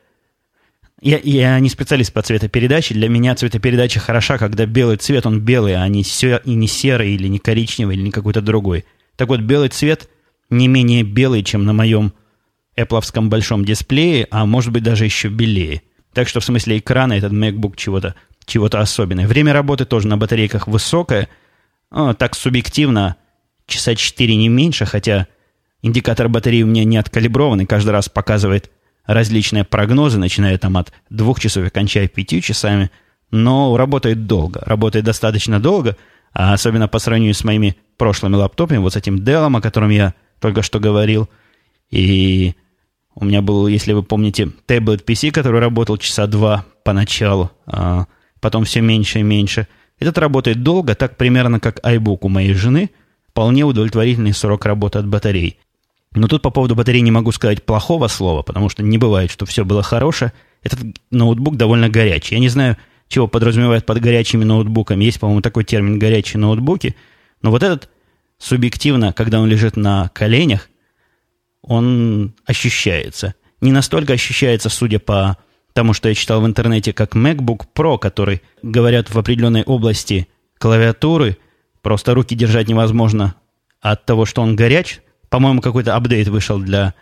Я, 1.03 1.21
я 1.23 1.61
не 1.61 1.69
специалист 1.69 2.13
по 2.13 2.23
цветопередаче, 2.23 2.95
для 2.95 3.09
меня 3.09 3.35
цветопередача 3.35 4.01
хороша, 4.01 4.39
когда 4.39 4.65
белый 4.65 4.97
цвет, 4.97 5.27
он 5.27 5.41
белый, 5.41 5.77
а 5.77 5.87
не, 5.89 6.03
се, 6.03 6.41
и 6.45 6.55
не 6.55 6.69
серый, 6.69 7.15
или 7.15 7.29
не 7.29 7.39
коричневый, 7.39 7.97
или 7.97 8.03
не 8.03 8.11
какой-то 8.11 8.41
другой. 8.41 8.87
Так 9.17 9.29
вот, 9.29 9.41
белый 9.41 9.69
цвет 9.69 10.09
не 10.49 10.69
менее 10.69 11.03
белый, 11.03 11.43
чем 11.43 11.65
на 11.65 11.75
моем 11.75 12.15
Apple 12.79 13.29
большом 13.29 13.65
дисплее, 13.65 14.27
а 14.31 14.47
может 14.47 14.73
быть 14.73 14.83
даже 14.83 15.05
еще 15.05 15.29
белее. 15.29 15.83
Так 16.15 16.29
что 16.29 16.41
в 16.41 16.45
смысле 16.45 16.79
экрана 16.79 17.13
этот 17.13 17.33
MacBook 17.33 17.75
чего-то 17.77 18.15
чего 18.47 18.67
особенное. 18.73 19.27
Время 19.27 19.53
работы 19.53 19.85
тоже 19.85 20.07
на 20.09 20.17
батарейках 20.17 20.67
высокое. 20.69 21.29
Ну, 21.91 22.15
так 22.15 22.35
субъективно 22.35 23.17
часа 23.67 23.95
4 23.95 24.37
не 24.37 24.49
меньше, 24.49 24.87
хотя 24.87 25.27
индикатор 25.83 26.29
батареи 26.29 26.63
у 26.63 26.67
меня 26.67 26.85
не 26.85 26.97
откалиброванный, 26.97 27.67
каждый 27.67 27.91
раз 27.91 28.09
показывает 28.09 28.71
различные 29.07 29.65
прогнозы, 29.65 30.19
начиная 30.19 30.59
там 30.59 30.77
от 30.77 30.93
2 31.11 31.35
часов 31.35 31.67
и 31.67 31.71
кончая 31.71 32.09
5 32.09 32.43
часами, 32.43 32.91
но 33.31 33.77
работает 33.77 34.27
долго, 34.27 34.61
работает 34.65 35.05
достаточно 35.05 35.61
долго, 35.61 35.97
а 36.33 36.53
особенно 36.53 36.89
по 36.89 36.99
сравнению 36.99 37.35
с 37.35 37.45
моими 37.45 37.77
прошлыми 37.97 38.37
лаптопами, 38.37 38.79
вот 38.79 38.93
с 38.93 38.97
этим 38.97 39.17
Dell, 39.17 39.57
о 39.57 39.61
котором 39.61 39.91
я 39.91 40.15
только 40.41 40.63
что 40.63 40.81
говорил, 40.81 41.29
и 41.91 42.55
у 43.15 43.25
меня 43.25 43.41
был, 43.41 43.67
если 43.67 43.93
вы 43.93 44.03
помните, 44.03 44.51
таблет 44.67 45.09
PC, 45.09 45.31
который 45.31 45.61
работал 45.61 45.97
часа 45.97 46.27
два 46.27 46.67
поначалу, 46.85 47.51
а 47.67 48.07
потом 48.41 48.65
все 48.65 48.83
меньше 48.83 49.21
и 49.21 49.23
меньше. 49.23 49.67
Этот 49.99 50.19
работает 50.19 50.63
долго, 50.63 50.95
так 50.95 51.17
примерно 51.17 51.59
как 51.59 51.81
iBook 51.81 52.19
у 52.23 52.29
моей 52.29 52.53
жены. 52.53 52.91
Вполне 53.31 53.65
удовлетворительный 53.65 54.35
срок 54.35 54.67
работы 54.67 54.99
от 54.99 55.07
батарей. 55.07 55.59
Но 56.17 56.29
тут 56.29 56.43
по 56.43 56.51
поводу 56.51 56.75
батареи 56.75 57.01
не 57.01 57.11
могу 57.11 57.31
сказать 57.31 57.65
плохого 57.65 58.09
слова, 58.09 58.43
потому 58.43 58.69
что 58.69 58.83
не 58.83 58.97
бывает, 58.97 59.31
что 59.31 59.45
все 59.45 59.65
было 59.65 59.83
хорошее. 59.83 60.33
Этот 60.63 60.81
ноутбук 61.11 61.57
довольно 61.57 61.91
горячий. 61.91 62.37
Я 62.37 62.41
не 62.41 62.49
знаю, 62.49 62.79
чего 63.09 63.29
подразумевают 63.29 63.85
под 63.85 64.01
горячими 64.01 64.43
ноутбуками. 64.43 65.05
Есть, 65.05 65.21
по-моему, 65.21 65.43
такой 65.43 65.65
термин 65.65 65.99
«горячие 65.99 66.41
ноутбуки». 66.41 66.97
Но 67.43 67.51
вот 67.51 67.63
этот 67.63 67.91
субъективно, 68.39 69.13
когда 69.13 69.41
он 69.41 69.49
лежит 69.49 69.77
на 69.77 70.09
коленях, 70.15 70.71
он 71.61 72.35
ощущается. 72.47 73.35
Не 73.61 73.73
настолько 73.73 74.15
ощущается, 74.15 74.71
судя 74.71 74.99
по 74.99 75.37
тому, 75.75 75.93
что 75.93 76.09
я 76.09 76.15
читал 76.15 76.41
в 76.41 76.47
интернете, 76.47 76.95
как 76.95 77.15
MacBook 77.15 77.67
Pro, 77.75 77.99
который, 77.99 78.41
говорят, 78.63 79.11
в 79.11 79.19
определенной 79.19 79.65
области 79.65 80.29
клавиатуры 80.59 81.37
просто 81.83 82.15
руки 82.15 82.35
держать 82.35 82.69
невозможно 82.69 83.35
от 83.83 84.07
того, 84.07 84.25
что 84.25 84.41
он 84.41 84.57
горяч. 84.57 85.01
По-моему, 85.29 85.61
какой-то 85.61 85.97
апдейт 85.97 86.29
вышел 86.29 86.59
для, 86.59 86.95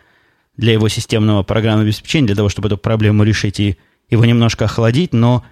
для 0.57 0.73
его 0.73 0.89
системного 0.89 1.43
программного 1.43 1.87
обеспечения, 1.87 2.27
для 2.27 2.35
того, 2.35 2.49
чтобы 2.49 2.67
эту 2.67 2.77
проблему 2.77 3.23
решить 3.23 3.59
и 3.59 3.77
его 4.09 4.25
немножко 4.25 4.65
охладить, 4.65 5.13
но 5.13 5.43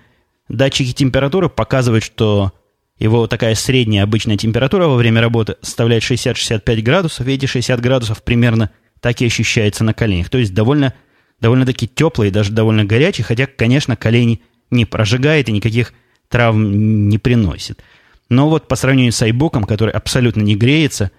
датчики 0.48 0.94
температуры 0.94 1.50
показывают, 1.50 2.04
что 2.04 2.54
его 3.00 3.28
такая 3.28 3.56
средняя 3.56 4.04
обычная 4.04 4.38
температура 4.38 4.88
во 4.88 4.96
время 4.96 5.22
работы 5.22 5.56
составляет 5.62 6.04
60-65 6.04 6.82
градусов, 6.82 7.28
и 7.28 7.34
эти 7.34 7.46
60 7.46 7.80
градусов 7.82 8.24
примерно 8.24 8.70
так 9.00 9.22
и 9.22 9.26
ощущается 9.26 9.84
на 9.84 9.94
коленях. 9.94 10.30
То 10.30 10.38
есть 10.38 10.54
довольно, 10.54 10.94
довольно-таки 11.42 11.88
теплый 11.88 12.32
даже 12.32 12.52
довольно 12.52 12.86
горячий, 12.86 13.24
хотя, 13.24 13.48
конечно, 13.48 13.96
колени 13.96 14.42
не 14.70 14.86
прожигает 14.86 15.50
и 15.50 15.52
никаких 15.52 15.94
травм 16.30 17.10
не 17.10 17.18
приносит. 17.18 17.84
Но 18.30 18.50
вот 18.50 18.68
по 18.68 18.76
сравнению 18.76 19.12
с 19.12 19.22
iBook, 19.22 19.66
который 19.66 19.92
абсолютно 19.92 20.42
не 20.42 20.56
греется, 20.56 21.12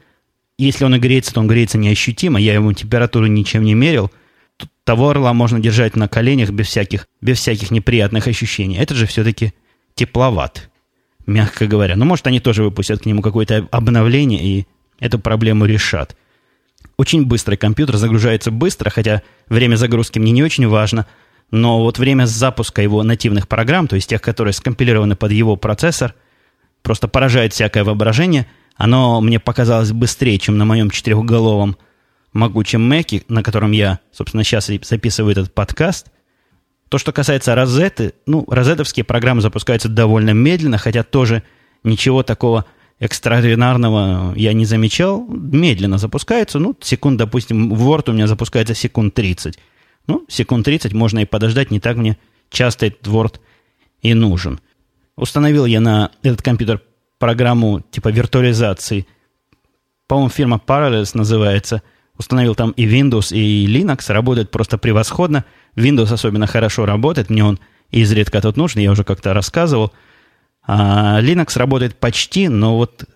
если 0.58 0.84
он 0.84 0.94
и 0.94 0.98
греется, 0.98 1.34
то 1.34 1.40
он 1.40 1.46
греется 1.46 1.78
неощутимо, 1.78 2.40
я 2.40 2.54
ему 2.54 2.72
температуру 2.72 3.26
ничем 3.26 3.64
не 3.64 3.74
мерил, 3.74 4.10
того 4.84 5.10
орла 5.10 5.32
можно 5.32 5.58
держать 5.60 5.96
на 5.96 6.08
коленях 6.08 6.50
без 6.50 6.68
всяких, 6.68 7.08
без 7.20 7.38
всяких 7.38 7.70
неприятных 7.70 8.28
ощущений. 8.28 8.76
Это 8.76 8.94
же 8.94 9.06
все-таки 9.06 9.52
тепловат 9.94 10.68
мягко 11.26 11.66
говоря. 11.66 11.96
Но, 11.96 12.04
может, 12.04 12.26
они 12.26 12.40
тоже 12.40 12.62
выпустят 12.62 13.02
к 13.02 13.06
нему 13.06 13.22
какое-то 13.22 13.66
обновление 13.70 14.42
и 14.42 14.66
эту 15.00 15.18
проблему 15.18 15.64
решат. 15.64 16.16
Очень 16.96 17.24
быстрый 17.24 17.56
компьютер, 17.56 17.96
загружается 17.96 18.50
быстро, 18.50 18.90
хотя 18.90 19.22
время 19.48 19.76
загрузки 19.76 20.18
мне 20.18 20.32
не 20.32 20.42
очень 20.42 20.68
важно, 20.68 21.06
но 21.50 21.82
вот 21.82 21.98
время 21.98 22.26
запуска 22.26 22.82
его 22.82 23.02
нативных 23.02 23.48
программ, 23.48 23.88
то 23.88 23.96
есть 23.96 24.08
тех, 24.08 24.22
которые 24.22 24.52
скомпилированы 24.52 25.16
под 25.16 25.32
его 25.32 25.56
процессор, 25.56 26.14
просто 26.82 27.08
поражает 27.08 27.52
всякое 27.52 27.84
воображение. 27.84 28.46
Оно 28.76 29.20
мне 29.20 29.38
показалось 29.38 29.92
быстрее, 29.92 30.38
чем 30.38 30.58
на 30.58 30.64
моем 30.64 30.90
четырехголовом 30.90 31.76
могучем 32.32 32.92
Mac, 32.92 33.24
на 33.28 33.42
котором 33.42 33.72
я, 33.72 34.00
собственно, 34.12 34.44
сейчас 34.44 34.66
записываю 34.66 35.32
этот 35.32 35.54
подкаст. 35.54 36.08
То, 36.88 36.98
что 36.98 37.12
касается 37.12 37.54
розеты, 37.54 38.14
ну, 38.26 38.44
розетовские 38.48 39.04
программы 39.04 39.40
запускаются 39.40 39.88
довольно 39.88 40.30
медленно, 40.30 40.78
хотя 40.78 41.02
тоже 41.02 41.42
ничего 41.82 42.22
такого 42.22 42.66
экстраординарного 42.98 44.34
я 44.36 44.52
не 44.52 44.64
замечал. 44.64 45.24
Медленно 45.26 45.98
запускаются, 45.98 46.58
ну, 46.58 46.76
секунд, 46.80 47.18
допустим, 47.18 47.72
Word 47.72 48.10
у 48.10 48.12
меня 48.12 48.26
запускается 48.26 48.74
секунд 48.74 49.14
30. 49.14 49.58
Ну, 50.06 50.24
секунд 50.28 50.64
30 50.64 50.92
можно 50.92 51.20
и 51.20 51.24
подождать, 51.24 51.70
не 51.70 51.80
так 51.80 51.96
мне 51.96 52.18
часто 52.50 52.86
этот 52.86 53.06
Word 53.06 53.40
и 54.02 54.14
нужен. 54.14 54.60
Установил 55.16 55.64
я 55.66 55.80
на 55.80 56.10
этот 56.22 56.42
компьютер 56.42 56.82
программу 57.24 57.80
типа 57.80 58.10
виртуализации. 58.10 59.06
По-моему, 60.06 60.28
фирма 60.28 60.60
Parallels 60.64 61.12
называется. 61.14 61.80
Установил 62.18 62.54
там 62.54 62.72
и 62.72 62.84
Windows, 62.84 63.34
и 63.34 63.66
Linux. 63.66 64.12
Работает 64.12 64.50
просто 64.50 64.76
превосходно. 64.76 65.46
Windows 65.74 66.12
особенно 66.12 66.46
хорошо 66.46 66.84
работает, 66.84 67.30
мне 67.30 67.42
он 67.42 67.58
изредка 67.90 68.42
тут 68.42 68.58
нужен, 68.58 68.82
я 68.82 68.90
уже 68.90 69.04
как-то 69.04 69.32
рассказывал. 69.32 69.90
А 70.66 71.18
Linux 71.22 71.58
работает 71.58 71.96
почти, 71.96 72.48
но 72.48 72.76
вот 72.76 73.06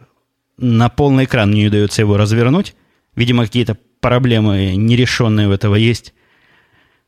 на 0.57 0.89
полный 0.89 1.25
экран 1.25 1.51
мне 1.51 1.65
не 1.65 1.69
удается 1.69 2.01
его 2.01 2.17
развернуть. 2.17 2.75
Видимо, 3.15 3.45
какие-то 3.45 3.77
проблемы 4.01 4.75
нерешенные 4.75 5.49
у 5.49 5.53
этого 5.53 5.75
есть. 5.75 6.15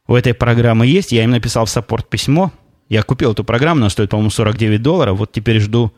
У 0.07 0.15
этой 0.15 0.35
программы 0.35 0.87
есть. 0.87 1.13
Я 1.13 1.25
им 1.25 1.31
написал 1.31 1.65
в 1.65 1.71
саппорт 1.71 2.11
письмо. 2.11 2.53
Я 2.91 3.03
купил 3.03 3.33
эту 3.33 3.43
программу, 3.43 3.81
она 3.81 3.89
стоит, 3.89 4.11
по-моему, 4.11 4.29
49 4.29 4.83
долларов. 4.83 5.17
Вот 5.17 5.33
теперь 5.33 5.61
жду, 5.61 5.95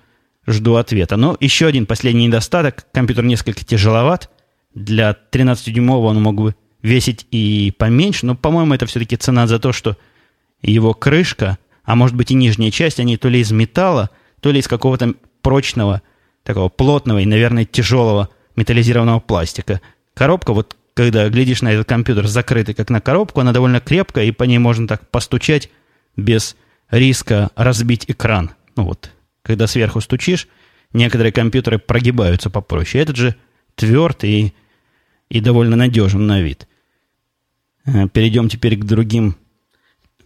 жду 0.46 0.76
ответа. 0.76 1.16
Но 1.16 1.36
еще 1.40 1.66
один 1.66 1.86
последний 1.86 2.26
недостаток. 2.26 2.86
Компьютер 2.92 3.24
несколько 3.24 3.64
тяжеловат. 3.64 4.30
Для 4.74 5.16
13-дюймового 5.30 6.06
он 6.06 6.22
мог 6.22 6.40
бы 6.40 6.54
весить 6.82 7.26
и 7.30 7.72
поменьше, 7.76 8.26
но, 8.26 8.34
по-моему, 8.34 8.74
это 8.74 8.86
все-таки 8.86 9.16
цена 9.16 9.46
за 9.46 9.58
то, 9.58 9.72
что 9.72 9.96
его 10.62 10.94
крышка, 10.94 11.58
а 11.84 11.94
может 11.94 12.16
быть 12.16 12.30
и 12.30 12.34
нижняя 12.34 12.70
часть, 12.70 12.98
они 13.00 13.16
то 13.16 13.28
ли 13.28 13.40
из 13.40 13.52
металла, 13.52 14.10
то 14.40 14.50
ли 14.50 14.60
из 14.60 14.68
какого-то 14.68 15.14
прочного, 15.42 16.02
такого 16.42 16.68
плотного 16.68 17.18
и, 17.18 17.26
наверное, 17.26 17.64
тяжелого 17.64 18.30
металлизированного 18.56 19.20
пластика. 19.20 19.80
Коробка, 20.14 20.52
вот 20.52 20.76
когда 20.94 21.28
глядишь 21.28 21.62
на 21.62 21.72
этот 21.72 21.88
компьютер 21.88 22.26
закрытый, 22.26 22.74
как 22.74 22.90
на 22.90 23.00
коробку, 23.00 23.40
она 23.40 23.52
довольно 23.52 23.80
крепкая, 23.80 24.24
и 24.24 24.32
по 24.32 24.44
ней 24.44 24.58
можно 24.58 24.86
так 24.86 25.08
постучать 25.08 25.70
без 26.16 26.56
риска 26.90 27.50
разбить 27.56 28.04
экран. 28.08 28.50
Ну 28.76 28.84
вот, 28.84 29.10
когда 29.42 29.66
сверху 29.66 30.00
стучишь, 30.00 30.48
некоторые 30.92 31.32
компьютеры 31.32 31.78
прогибаются 31.78 32.50
попроще. 32.50 33.02
Этот 33.02 33.16
же 33.16 33.36
твердый 33.74 34.54
и, 35.28 35.40
довольно 35.40 35.76
надежен 35.76 36.26
на 36.26 36.40
вид. 36.40 36.68
Э, 37.84 38.08
перейдем 38.08 38.48
теперь 38.48 38.76
к 38.76 38.84
другим. 38.84 39.36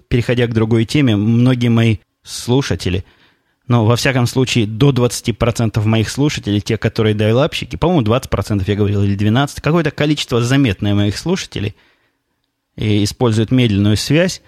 Переходя 0.09 0.47
к 0.47 0.55
другой 0.55 0.85
теме, 0.85 1.17
многие 1.17 1.69
мои 1.69 1.99
слушатели, 2.23 3.05
но 3.69 3.85
во 3.85 3.97
всяком 3.97 4.27
случае 4.27 4.67
до 4.67 4.91
20% 4.91 5.85
моих 5.85 6.09
слушателей, 6.09 6.61
те, 6.61 6.77
которые 6.77 7.15
дайлапщики, 7.15 7.77
по-моему, 7.77 8.03
20% 8.03 8.63
я 8.67 8.77
говорил, 8.77 9.03
или 9.03 9.17
12%, 9.17 9.61
какое-то 9.61 9.91
количество 9.91 10.41
заметное 10.41 10.95
моих 10.95 11.17
слушателей 11.17 11.75
и 12.77 13.03
используют 13.03 13.51
медленную 13.51 13.97
связь, 13.97 14.43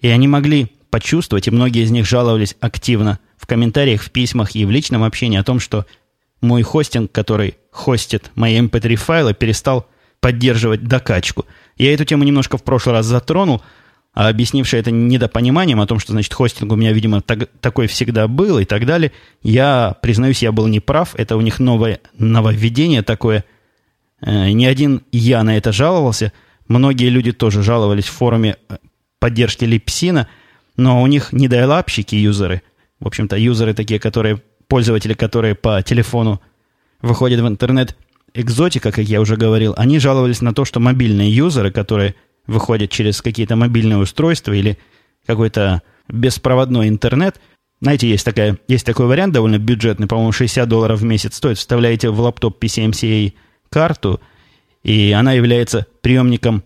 и 0.00 0.08
они 0.08 0.26
могли 0.26 0.72
почувствовать, 0.90 1.46
и 1.46 1.52
многие 1.52 1.84
из 1.84 1.90
них 1.90 2.06
жаловались 2.06 2.56
активно 2.60 3.20
в 3.44 3.46
комментариях, 3.46 4.02
в 4.02 4.10
письмах 4.10 4.56
и 4.56 4.64
в 4.64 4.70
личном 4.70 5.04
общении 5.04 5.38
о 5.38 5.44
том, 5.44 5.60
что 5.60 5.84
мой 6.40 6.62
хостинг, 6.62 7.12
который 7.12 7.56
хостит 7.70 8.30
мои 8.34 8.58
mp3-файлы, 8.58 9.30
эм 9.30 9.34
перестал 9.34 9.86
поддерживать 10.20 10.84
докачку– 10.84 11.44
я 11.76 11.92
эту 11.92 12.04
тему 12.04 12.24
немножко 12.24 12.56
в 12.56 12.62
прошлый 12.62 12.94
раз 12.94 13.06
затронул, 13.06 13.62
а 14.12 14.28
объяснивший 14.28 14.78
это 14.78 14.90
недопониманием 14.92 15.80
о 15.80 15.86
том, 15.86 15.98
что, 15.98 16.12
значит, 16.12 16.32
хостинг 16.34 16.70
у 16.70 16.76
меня, 16.76 16.92
видимо, 16.92 17.20
так, 17.20 17.48
такой 17.60 17.88
всегда 17.88 18.28
был 18.28 18.58
и 18.58 18.64
так 18.64 18.86
далее, 18.86 19.10
я, 19.42 19.96
признаюсь, 20.02 20.42
я 20.42 20.52
был 20.52 20.68
неправ. 20.68 21.14
Это 21.16 21.36
у 21.36 21.40
них 21.40 21.58
новое 21.58 22.00
нововведение 22.16 23.02
такое. 23.02 23.44
Э, 24.20 24.50
не 24.50 24.66
один 24.66 25.02
я 25.10 25.42
на 25.42 25.56
это 25.56 25.72
жаловался. 25.72 26.32
Многие 26.68 27.08
люди 27.08 27.32
тоже 27.32 27.62
жаловались 27.62 28.06
в 28.06 28.12
форуме 28.12 28.56
э, 28.68 28.76
поддержки 29.18 29.64
Липсина, 29.64 30.28
но 30.76 31.02
у 31.02 31.06
них 31.08 31.32
не 31.32 31.48
дайлапщики 31.48 32.14
юзеры. 32.14 32.62
В 33.04 33.06
общем-то, 33.06 33.36
юзеры 33.36 33.74
такие, 33.74 34.00
которые, 34.00 34.40
пользователи, 34.66 35.12
которые 35.12 35.54
по 35.54 35.82
телефону 35.82 36.40
выходят 37.02 37.38
в 37.38 37.46
интернет, 37.46 37.98
экзотика, 38.32 38.92
как 38.92 39.04
я 39.04 39.20
уже 39.20 39.36
говорил, 39.36 39.74
они 39.76 39.98
жаловались 39.98 40.40
на 40.40 40.54
то, 40.54 40.64
что 40.64 40.80
мобильные 40.80 41.30
юзеры, 41.30 41.70
которые 41.70 42.14
выходят 42.46 42.90
через 42.90 43.20
какие-то 43.20 43.56
мобильные 43.56 43.98
устройства 43.98 44.54
или 44.54 44.78
какой-то 45.26 45.82
беспроводной 46.08 46.88
интернет, 46.88 47.38
знаете, 47.82 48.08
есть, 48.08 48.24
такая, 48.24 48.58
есть 48.68 48.86
такой 48.86 49.04
вариант 49.04 49.34
довольно 49.34 49.58
бюджетный, 49.58 50.06
по-моему, 50.06 50.32
60 50.32 50.66
долларов 50.66 51.00
в 51.00 51.04
месяц 51.04 51.36
стоит. 51.36 51.58
Вставляете 51.58 52.08
в 52.08 52.18
лаптоп 52.18 52.64
PCMCA 52.64 53.34
карту, 53.68 54.18
и 54.82 55.12
она 55.12 55.32
является 55.34 55.86
приемником, 56.00 56.64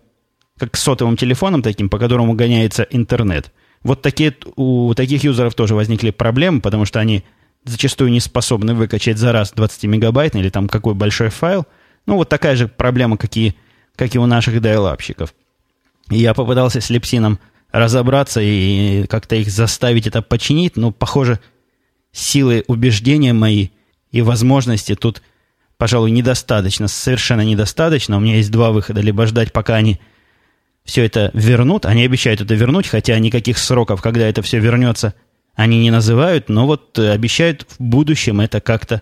как 0.57 0.77
сотовым 0.77 1.17
телефоном 1.17 1.61
таким, 1.61 1.89
по 1.89 1.99
которому 1.99 2.33
гоняется 2.33 2.83
интернет. 2.83 3.51
Вот 3.83 4.01
такие, 4.01 4.35
у 4.55 4.93
таких 4.93 5.23
юзеров 5.23 5.55
тоже 5.55 5.75
возникли 5.75 6.11
проблемы, 6.11 6.61
потому 6.61 6.85
что 6.85 6.99
они 6.99 7.23
зачастую 7.63 8.11
не 8.11 8.19
способны 8.19 8.73
выкачать 8.73 9.17
за 9.17 9.31
раз 9.31 9.53
20-мегабайтный 9.53 10.39
или 10.39 10.49
там 10.49 10.67
какой 10.67 10.93
большой 10.93 11.29
файл. 11.29 11.65
Ну, 12.05 12.15
вот 12.15 12.29
такая 12.29 12.55
же 12.55 12.67
проблема, 12.67 13.17
как 13.17 13.35
и, 13.37 13.55
как 13.95 14.15
и 14.15 14.19
у 14.19 14.25
наших 14.25 14.61
дайлапщиков. 14.61 15.33
Я 16.09 16.33
попытался 16.33 16.81
с 16.81 16.89
лепсином 16.89 17.39
разобраться 17.71 18.41
и 18.41 19.05
как-то 19.07 19.35
их 19.35 19.49
заставить 19.49 20.07
это 20.07 20.21
починить, 20.21 20.75
но, 20.75 20.91
похоже, 20.91 21.39
силы 22.11 22.63
убеждения 22.67 23.33
мои 23.33 23.69
и 24.11 24.21
возможности 24.21 24.95
тут, 24.95 25.21
пожалуй, 25.77 26.11
недостаточно, 26.11 26.87
совершенно 26.87 27.41
недостаточно. 27.41 28.17
У 28.17 28.19
меня 28.19 28.37
есть 28.37 28.51
два 28.51 28.71
выхода. 28.71 29.01
Либо 29.01 29.27
ждать, 29.27 29.53
пока 29.53 29.75
они 29.75 29.99
все 30.89 31.05
это 31.05 31.31
вернут. 31.33 31.85
Они 31.85 32.03
обещают 32.03 32.41
это 32.41 32.53
вернуть, 32.55 32.87
хотя 32.87 33.17
никаких 33.19 33.57
сроков, 33.57 34.01
когда 34.01 34.27
это 34.27 34.41
все 34.41 34.59
вернется, 34.59 35.13
они 35.55 35.79
не 35.79 35.91
называют, 35.91 36.49
но 36.49 36.65
вот 36.65 36.97
э, 36.97 37.11
обещают 37.11 37.65
в 37.69 37.79
будущем 37.79 38.41
это 38.41 38.59
как-то 38.59 39.01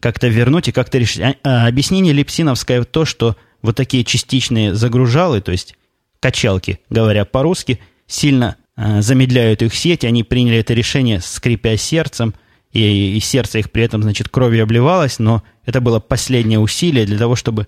как 0.00 0.22
вернуть 0.22 0.68
и 0.68 0.72
как-то 0.72 0.98
решить. 0.98 1.20
А, 1.20 1.34
а, 1.44 1.66
объяснение 1.66 2.14
Липсиновское 2.14 2.82
то, 2.84 3.04
что 3.04 3.36
вот 3.60 3.76
такие 3.76 4.04
частичные 4.04 4.74
загружалы, 4.74 5.42
то 5.42 5.52
есть 5.52 5.76
качалки, 6.20 6.80
говоря 6.88 7.24
по-русски, 7.24 7.80
сильно 8.06 8.56
э, 8.76 9.02
замедляют 9.02 9.62
их 9.62 9.74
сеть. 9.74 10.04
Они 10.04 10.24
приняли 10.24 10.58
это 10.58 10.72
решение, 10.72 11.20
скрипя 11.20 11.76
сердцем, 11.76 12.34
и, 12.72 13.16
и 13.16 13.20
сердце 13.20 13.58
их 13.58 13.70
при 13.70 13.82
этом, 13.82 14.02
значит, 14.02 14.28
кровью 14.28 14.62
обливалось, 14.62 15.18
но 15.18 15.42
это 15.66 15.80
было 15.80 16.00
последнее 16.00 16.58
усилие 16.58 17.04
для 17.04 17.18
того, 17.18 17.36
чтобы... 17.36 17.66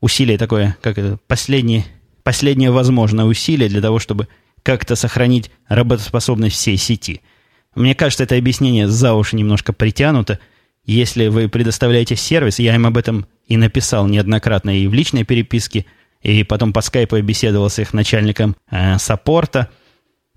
Усилие 0.00 0.36
такое, 0.36 0.76
как 0.82 0.98
это, 0.98 1.18
последнее, 1.26 1.86
последнее 2.24 2.72
возможное 2.72 3.24
усилие 3.24 3.68
для 3.68 3.80
того, 3.80 4.00
чтобы 4.00 4.26
как-то 4.64 4.96
сохранить 4.96 5.52
работоспособность 5.68 6.56
всей 6.56 6.76
сети– 6.76 7.20
мне 7.74 7.94
кажется, 7.94 8.24
это 8.24 8.36
объяснение 8.36 8.88
за 8.88 9.14
уши 9.14 9.36
немножко 9.36 9.72
притянуто. 9.72 10.38
Если 10.84 11.28
вы 11.28 11.48
предоставляете 11.48 12.14
сервис, 12.14 12.58
я 12.58 12.74
им 12.74 12.86
об 12.86 12.96
этом 12.96 13.26
и 13.46 13.56
написал 13.56 14.06
неоднократно 14.06 14.78
и 14.78 14.86
в 14.86 14.94
личной 14.94 15.24
переписке, 15.24 15.86
и 16.22 16.44
потом 16.44 16.72
по 16.72 16.82
скайпу 16.82 17.20
беседовал 17.20 17.68
с 17.70 17.78
их 17.78 17.92
начальником 17.92 18.56
э, 18.70 18.98
саппорта. 18.98 19.70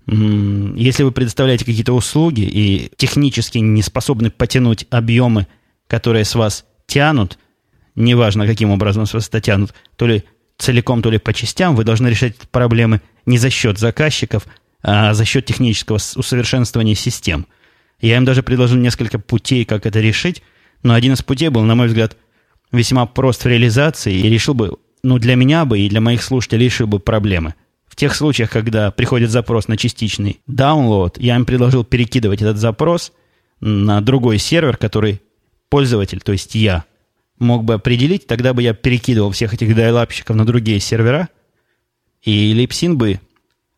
Если 0.06 1.02
вы 1.02 1.12
предоставляете 1.12 1.66
какие-то 1.66 1.92
услуги 1.92 2.40
и 2.40 2.90
технически 2.96 3.58
не 3.58 3.82
способны 3.82 4.30
потянуть 4.30 4.86
объемы, 4.90 5.46
которые 5.86 6.24
с 6.24 6.34
вас 6.34 6.64
тянут, 6.86 7.38
неважно 7.94 8.46
каким 8.46 8.70
образом 8.70 9.04
с 9.04 9.12
вас 9.12 9.28
это 9.28 9.42
тянут, 9.42 9.74
то 9.96 10.06
ли 10.06 10.24
целиком, 10.58 11.02
то 11.02 11.10
ли 11.10 11.18
по 11.18 11.32
частям, 11.32 11.76
вы 11.76 11.84
должны 11.84 12.08
решать 12.08 12.36
проблемы 12.50 13.00
не 13.26 13.38
за 13.38 13.50
счет 13.50 13.78
заказчиков, 13.78 14.46
а 14.82 15.14
за 15.14 15.24
счет 15.24 15.46
технического 15.46 15.96
усовершенствования 15.96 16.94
систем. 16.94 17.46
Я 18.00 18.16
им 18.16 18.24
даже 18.24 18.42
предложил 18.42 18.78
несколько 18.78 19.18
путей, 19.18 19.64
как 19.64 19.86
это 19.86 20.00
решить, 20.00 20.42
но 20.82 20.94
один 20.94 21.14
из 21.14 21.22
путей 21.22 21.48
был, 21.48 21.62
на 21.62 21.74
мой 21.74 21.88
взгляд, 21.88 22.16
весьма 22.70 23.06
прост 23.06 23.44
в 23.44 23.46
реализации 23.46 24.14
и 24.14 24.28
решил 24.28 24.54
бы, 24.54 24.76
ну, 25.02 25.18
для 25.18 25.34
меня 25.34 25.64
бы 25.64 25.78
и 25.78 25.88
для 25.88 26.00
моих 26.00 26.22
слушателей 26.22 26.66
решил 26.66 26.86
бы 26.86 26.98
проблемы– 27.00 27.54
тех 27.98 28.14
случаях, 28.14 28.50
когда 28.50 28.90
приходит 28.92 29.30
запрос 29.30 29.66
на 29.66 29.76
частичный 29.76 30.40
download, 30.48 31.16
я 31.18 31.34
им 31.34 31.44
предложил 31.44 31.84
перекидывать 31.84 32.40
этот 32.40 32.56
запрос 32.56 33.12
на 33.60 34.00
другой 34.00 34.38
сервер, 34.38 34.76
который 34.76 35.20
пользователь, 35.68 36.20
то 36.20 36.32
есть 36.32 36.54
я, 36.54 36.84
мог 37.38 37.64
бы 37.64 37.74
определить, 37.74 38.26
тогда 38.26 38.52
бы 38.52 38.62
я 38.62 38.74
перекидывал 38.74 39.30
всех 39.30 39.54
этих 39.54 39.74
дайлапщиков 39.74 40.36
на 40.36 40.44
другие 40.44 40.80
сервера, 40.80 41.28
и 42.22 42.52
Липсин 42.52 42.98
бы 42.98 43.20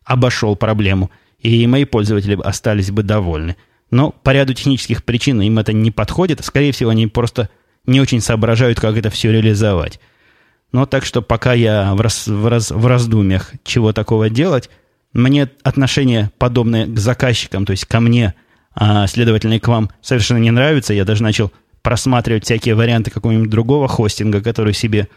обошел 0.03 0.55
проблему, 0.55 1.11
и 1.39 1.65
мои 1.67 1.85
пользователи 1.85 2.39
остались 2.43 2.91
бы 2.91 3.03
довольны. 3.03 3.55
Но 3.89 4.11
по 4.11 4.31
ряду 4.31 4.53
технических 4.53 5.03
причин 5.03 5.41
им 5.41 5.59
это 5.59 5.73
не 5.73 5.91
подходит. 5.91 6.43
Скорее 6.43 6.71
всего, 6.71 6.91
они 6.91 7.07
просто 7.07 7.49
не 7.85 7.99
очень 7.99 8.21
соображают, 8.21 8.79
как 8.79 8.95
это 8.95 9.09
все 9.09 9.31
реализовать. 9.31 9.99
Но 10.71 10.85
так 10.85 11.03
что 11.05 11.21
пока 11.21 11.53
я 11.53 11.93
в, 11.93 12.01
раз, 12.01 12.27
в, 12.27 12.47
раз, 12.47 12.71
в 12.71 12.85
раздумьях, 12.85 13.51
чего 13.63 13.91
такого 13.91 14.29
делать, 14.29 14.69
мне 15.13 15.49
отношение 15.63 16.31
подобное 16.37 16.85
к 16.85 16.97
заказчикам, 16.97 17.65
то 17.65 17.71
есть 17.71 17.85
ко 17.85 17.99
мне, 17.99 18.33
а 18.73 19.07
следовательно 19.07 19.55
и 19.55 19.59
к 19.59 19.67
вам, 19.67 19.89
совершенно 20.01 20.37
не 20.37 20.51
нравится. 20.51 20.93
Я 20.93 21.03
даже 21.03 21.23
начал 21.23 21.51
просматривать 21.81 22.45
всякие 22.45 22.75
варианты 22.75 23.11
какого-нибудь 23.11 23.49
другого 23.49 23.87
хостинга, 23.87 24.41
который 24.41 24.73
себе 24.73 25.07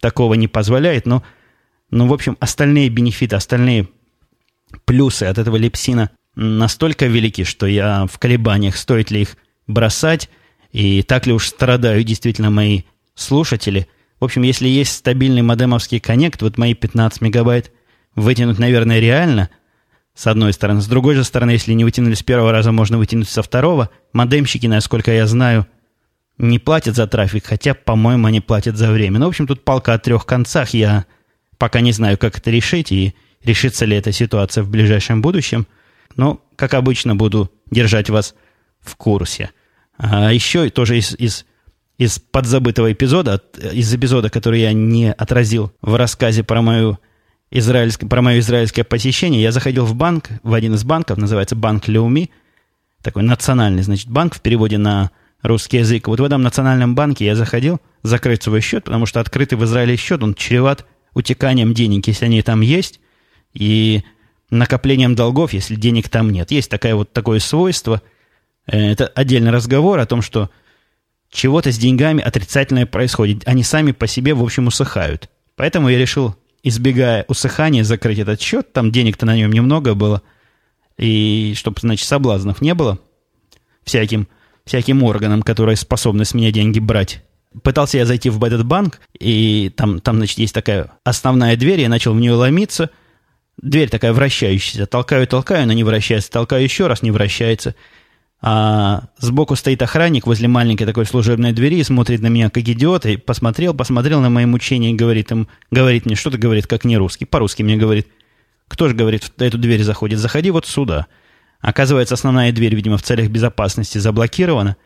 такого 0.00 0.34
не 0.34 0.48
позволяет. 0.48 1.06
Но, 1.06 1.22
но 1.90 2.06
в 2.06 2.12
общем, 2.12 2.36
остальные 2.40 2.88
бенефиты, 2.88 3.36
остальные 3.36 3.88
плюсы 4.84 5.24
от 5.24 5.38
этого 5.38 5.56
липсина 5.56 6.10
настолько 6.34 7.06
велики, 7.06 7.44
что 7.44 7.66
я 7.66 8.06
в 8.06 8.18
колебаниях, 8.18 8.76
стоит 8.76 9.10
ли 9.10 9.22
их 9.22 9.36
бросать, 9.66 10.28
и 10.72 11.02
так 11.02 11.26
ли 11.26 11.32
уж 11.32 11.48
страдают 11.48 12.06
действительно 12.06 12.50
мои 12.50 12.82
слушатели– 13.14 13.88
в 14.20 14.24
общем, 14.24 14.40
если 14.40 14.68
есть 14.68 14.92
стабильный 14.92 15.42
модемовский 15.42 16.00
коннект, 16.00 16.40
вот 16.40 16.56
мои 16.56 16.72
15 16.72 17.20
мегабайт 17.20 17.72
вытянуть, 18.14 18.58
наверное, 18.58 18.98
реально, 18.98 19.50
с 20.14 20.26
одной 20.26 20.54
стороны. 20.54 20.80
С 20.80 20.86
другой 20.86 21.14
же 21.14 21.24
стороны, 21.24 21.50
если 21.50 21.74
не 21.74 21.84
вытянули 21.84 22.14
с 22.14 22.22
первого 22.22 22.50
раза, 22.50 22.72
можно 22.72 22.96
вытянуть 22.96 23.28
со 23.28 23.42
второго. 23.42 23.90
Модемщики, 24.14 24.66
насколько 24.66 25.12
я 25.12 25.26
знаю, 25.26 25.66
не 26.38 26.58
платят 26.58 26.96
за 26.96 27.06
трафик, 27.06 27.46
хотя, 27.46 27.74
по-моему, 27.74 28.26
они 28.26 28.40
платят 28.40 28.76
за 28.76 28.90
время. 28.90 29.18
Ну, 29.18 29.26
в 29.26 29.28
общем, 29.28 29.46
тут 29.46 29.64
палка 29.64 29.94
о 29.94 29.98
трех 29.98 30.26
концах. 30.26 30.70
Я 30.70 31.06
пока 31.58 31.80
не 31.80 31.92
знаю, 31.92 32.18
как 32.18 32.38
это 32.38 32.50
решить 32.50 32.90
и 32.92 33.14
решится 33.44 33.84
ли 33.84 33.96
эта 33.96 34.12
ситуация 34.12 34.64
в 34.64 34.70
ближайшем 34.70 35.22
будущем. 35.22 35.66
Но, 36.16 36.40
как 36.56 36.74
обычно, 36.74 37.14
буду 37.14 37.50
держать 37.70 38.10
вас 38.10 38.34
в 38.80 38.96
курсе. 38.96 39.50
А 39.96 40.32
еще 40.32 40.68
тоже 40.70 40.98
из, 40.98 41.14
из 41.14 41.46
из 41.98 42.18
подзабытого 42.18 42.92
эпизода, 42.92 43.40
из 43.72 43.92
эпизода, 43.94 44.30
который 44.30 44.60
я 44.60 44.72
не 44.72 45.12
отразил 45.12 45.72
в 45.80 45.94
рассказе 45.94 46.42
про 46.42 46.60
мою 46.60 46.98
израильское, 47.50 48.06
про 48.08 48.20
мое 48.20 48.40
израильское 48.40 48.84
посещение, 48.84 49.42
я 49.42 49.52
заходил 49.52 49.84
в 49.84 49.94
банк, 49.94 50.30
в 50.42 50.54
один 50.54 50.74
из 50.74 50.82
банков, 50.82 51.18
называется 51.18 51.54
Банк 51.54 51.86
Леуми, 51.86 52.30
такой 53.02 53.22
национальный, 53.22 53.82
значит, 53.82 54.08
банк 54.08 54.34
в 54.34 54.40
переводе 54.40 54.76
на 54.78 55.12
русский 55.44 55.76
язык. 55.76 56.08
Вот 56.08 56.18
в 56.18 56.24
этом 56.24 56.42
национальном 56.42 56.94
банке 56.94 57.26
я 57.26 57.36
заходил 57.36 57.80
закрыть 58.02 58.42
свой 58.42 58.60
счет, 58.60 58.84
потому 58.84 59.06
что 59.06 59.20
открытый 59.20 59.58
в 59.58 59.64
Израиле 59.64 59.96
счет, 59.96 60.22
он 60.22 60.34
чреват 60.34 60.86
утеканием 61.12 61.74
денег, 61.74 62.08
если 62.08 62.24
они 62.24 62.42
там 62.42 62.62
есть, 62.62 62.98
и 63.52 64.02
накоплением 64.50 65.14
долгов, 65.14 65.52
если 65.52 65.76
денег 65.76 66.08
там 66.08 66.30
нет. 66.30 66.50
Есть 66.50 66.70
такое 66.70 66.94
вот 66.94 67.12
такое 67.12 67.38
свойство. 67.38 68.02
Э, 68.66 68.92
это 68.92 69.06
отдельный 69.06 69.50
разговор 69.50 69.98
о 69.98 70.06
том, 70.06 70.22
что 70.22 70.50
чего-то 71.30 71.70
с 71.70 71.78
деньгами 71.78 72.22
отрицательное 72.22 72.86
происходит. 72.86 73.46
Они 73.46 73.62
сами 73.62 73.92
по 73.92 74.06
себе, 74.06 74.34
в 74.34 74.42
общем, 74.42 74.66
усыхают. 74.66 75.28
Поэтому 75.56 75.88
я 75.88 75.98
решил, 75.98 76.34
избегая 76.62 77.26
усыхания, 77.28 77.84
закрыть 77.84 78.18
этот 78.18 78.40
счет. 78.40 78.72
Там 78.72 78.90
денег-то 78.90 79.26
на 79.26 79.36
нем 79.36 79.52
немного 79.52 79.94
было. 79.94 80.22
И 80.96 81.52
чтобы, 81.56 81.80
значит, 81.80 82.06
соблазнов 82.06 82.62
не 82.62 82.72
было 82.72 82.98
всяким, 83.84 84.26
всяким 84.64 85.02
органам, 85.02 85.42
которые 85.42 85.76
способны 85.76 86.24
с 86.24 86.34
меня 86.34 86.50
деньги 86.50 86.78
брать. 86.78 87.22
Пытался 87.62 87.98
я 87.98 88.06
зайти 88.06 88.30
в 88.30 88.42
этот 88.42 88.64
банк, 88.64 89.00
и 89.18 89.72
там, 89.76 90.00
там, 90.00 90.16
значит, 90.16 90.38
есть 90.38 90.54
такая 90.54 90.90
основная 91.04 91.56
дверь, 91.56 91.80
я 91.80 91.88
начал 91.88 92.14
в 92.14 92.20
нее 92.20 92.32
ломиться. 92.32 92.90
Дверь 93.62 93.88
такая 93.88 94.12
вращающаяся. 94.12 94.86
Толкаю, 94.86 95.28
толкаю, 95.28 95.62
она 95.62 95.74
не 95.74 95.84
вращается. 95.84 96.30
Толкаю 96.30 96.64
еще 96.64 96.88
раз, 96.88 97.02
не 97.02 97.12
вращается 97.12 97.76
а 98.46 99.04
сбоку 99.16 99.56
стоит 99.56 99.80
охранник 99.80 100.26
возле 100.26 100.48
маленькой 100.48 100.84
такой 100.84 101.06
служебной 101.06 101.52
двери 101.52 101.76
и 101.76 101.82
смотрит 101.82 102.20
на 102.20 102.26
меня 102.26 102.50
как 102.50 102.62
идиот, 102.68 103.06
и 103.06 103.16
посмотрел, 103.16 103.72
посмотрел 103.72 104.20
на 104.20 104.28
мои 104.28 104.44
мучения 104.44 104.90
и 104.90 104.94
говорит, 104.94 105.32
им, 105.32 105.48
говорит 105.70 106.04
мне, 106.04 106.14
что-то 106.14 106.36
говорит, 106.36 106.66
как 106.66 106.84
не 106.84 106.98
русский, 106.98 107.24
по-русски 107.24 107.62
мне 107.62 107.78
говорит, 107.78 108.06
кто 108.68 108.86
же, 108.86 108.94
говорит, 108.94 109.24
в 109.24 109.40
эту 109.40 109.56
дверь 109.56 109.82
заходит, 109.82 110.18
заходи 110.18 110.50
вот 110.50 110.66
сюда. 110.66 111.06
Оказывается, 111.64 112.14
основная 112.14 112.52
дверь, 112.52 112.74
видимо, 112.74 112.96
в 112.96 113.02
целях 113.02 113.28
безопасности 113.30 113.98
заблокирована, 113.98 114.76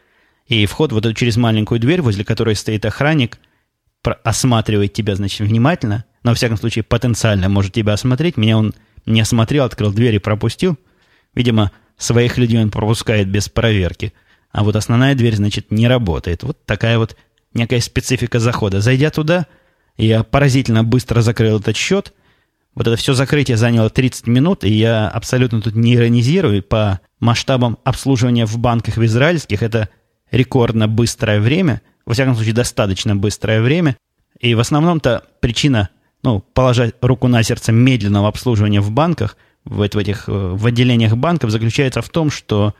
и 0.46 0.64
вход 0.66 0.92
вот 0.92 1.16
через 1.16 1.36
маленькую 1.36 1.80
дверь, 1.80 2.00
возле 2.00 2.24
которой 2.24 2.56
стоит 2.56 2.84
охранник, 2.86 3.38
осматривает 4.24 4.92
тебя, 4.92 5.14
значит, 5.14 5.40
внимательно, 5.40 6.04
но, 6.22 6.30
во 6.30 6.34
всяком 6.34 6.56
случае, 6.56 6.84
потенциально 6.84 7.48
может 7.48 7.72
тебя 7.72 7.92
осмотреть. 7.92 8.36
Меня 8.36 8.56
он 8.56 8.74
не 9.04 9.20
осмотрел, 9.20 9.64
открыл 9.64 9.92
дверь 9.92 10.14
и 10.14 10.18
пропустил. 10.18 10.78
Видимо, 11.34 11.70
Своих 11.98 12.38
людей 12.38 12.62
он 12.62 12.70
пропускает 12.70 13.28
без 13.28 13.48
проверки. 13.48 14.14
А 14.52 14.62
вот 14.62 14.76
основная 14.76 15.14
дверь, 15.16 15.34
значит, 15.34 15.70
не 15.72 15.88
работает. 15.88 16.44
Вот 16.44 16.64
такая 16.64 16.96
вот 16.96 17.16
некая 17.52 17.80
специфика 17.80 18.38
захода. 18.38 18.80
Зайдя 18.80 19.10
туда, 19.10 19.46
я 19.96 20.22
поразительно 20.22 20.84
быстро 20.84 21.20
закрыл 21.22 21.58
этот 21.58 21.76
счет. 21.76 22.14
Вот 22.78 22.86
это 22.86 22.96
все 22.96 23.12
закрытие 23.12 23.56
заняло 23.56 23.90
30 23.90 24.26
минут, 24.28 24.64
и 24.64 24.70
я 24.70 25.08
абсолютно 25.08 25.60
тут 25.60 25.74
не 25.74 25.96
иронизирую. 25.96 26.62
По 26.62 27.00
масштабам 27.20 27.78
обслуживания 27.84 28.46
в 28.46 28.56
банках 28.56 28.96
в 28.96 29.04
израильских 29.04 29.62
это 29.62 29.88
рекордно 30.30 30.88
быстрое 30.88 31.40
время. 31.40 31.82
Во 32.06 32.14
всяком 32.14 32.34
случае, 32.34 32.54
достаточно 32.54 33.16
быстрое 33.16 33.60
время. 33.60 33.96
И 34.40 34.54
в 34.54 34.60
основном-то 34.60 35.24
причина, 35.40 35.90
ну, 36.22 36.40
положить 36.40 36.94
руку 37.02 37.28
на 37.28 37.42
сердце 37.42 37.72
медленного 37.72 38.28
обслуживания 38.28 38.80
в 38.80 38.90
банках– 38.90 39.36
в, 39.68 39.82
этих 39.82 40.28
э, 40.28 40.32
в 40.32 40.66
отделениях 40.66 41.16
банков 41.16 41.50
заключается 41.50 42.02
в 42.02 42.08
том, 42.08 42.30
что 42.30 42.74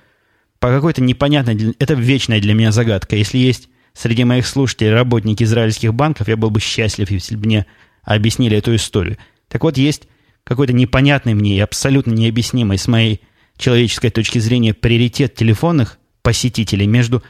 по 0.59 0.69
какой-то 0.69 1.03
непонятной... 1.03 1.75
Это 1.79 1.95
вечная 1.95 2.41
для 2.41 2.55
меня 2.55 2.73
загадка. 2.73 3.17
Если 3.17 3.39
есть 3.39 3.69
среди 3.93 4.25
моих 4.25 4.47
слушателей 4.47 4.93
работники 4.93 5.43
израильских 5.45 5.95
банков, 5.95 6.29
я 6.29 6.37
был 6.37 6.51
бы 6.51 6.61
счастлив, 6.61 7.11
если 7.11 7.37
бы 7.37 7.47
мне 7.47 7.67
объяснили 8.03 8.57
эту 8.57 8.75
историю. 8.75 9.19
Так 9.49 9.65
вот, 9.65 9.77
есть 9.77 10.09
какой-то 10.45 10.73
непонятный 10.73 11.35
мне 11.35 11.57
и 11.57 11.61
абсолютно 11.61 12.13
необъяснимый 12.13 12.79
с 12.79 12.87
моей 12.89 13.21
человеческой 13.57 14.11
точки 14.11 14.39
зрения 14.39 14.73
приоритет 14.73 15.35
телефонных 15.35 15.99
посетителей 16.23 16.87
между 16.87 17.23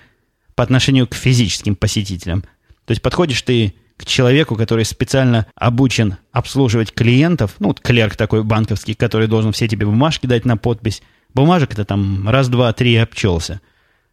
по 0.54 0.62
отношению 0.62 1.06
к 1.06 1.14
физическим 1.14 1.76
посетителям. 1.76 2.42
То 2.84 2.92
есть 2.92 3.02
подходишь 3.02 3.42
ты 3.42 3.74
к 3.96 4.06
человеку, 4.06 4.54
который 4.54 4.84
специально 4.84 5.46
обучен 5.56 6.16
обслуживать 6.30 6.92
клиентов, 6.92 7.56
ну, 7.58 7.68
вот 7.68 7.80
клерк 7.80 8.16
такой 8.16 8.44
банковский, 8.44 8.94
который 8.94 9.26
должен 9.26 9.52
все 9.52 9.66
тебе 9.66 9.86
бумажки 9.86 10.26
дать 10.26 10.44
на 10.44 10.56
подпись. 10.56 11.02
Бумажек 11.34 11.72
это 11.72 11.84
там 11.84 12.28
раз, 12.28 12.48
два, 12.48 12.72
три 12.72 12.96
обчелся. 12.96 13.60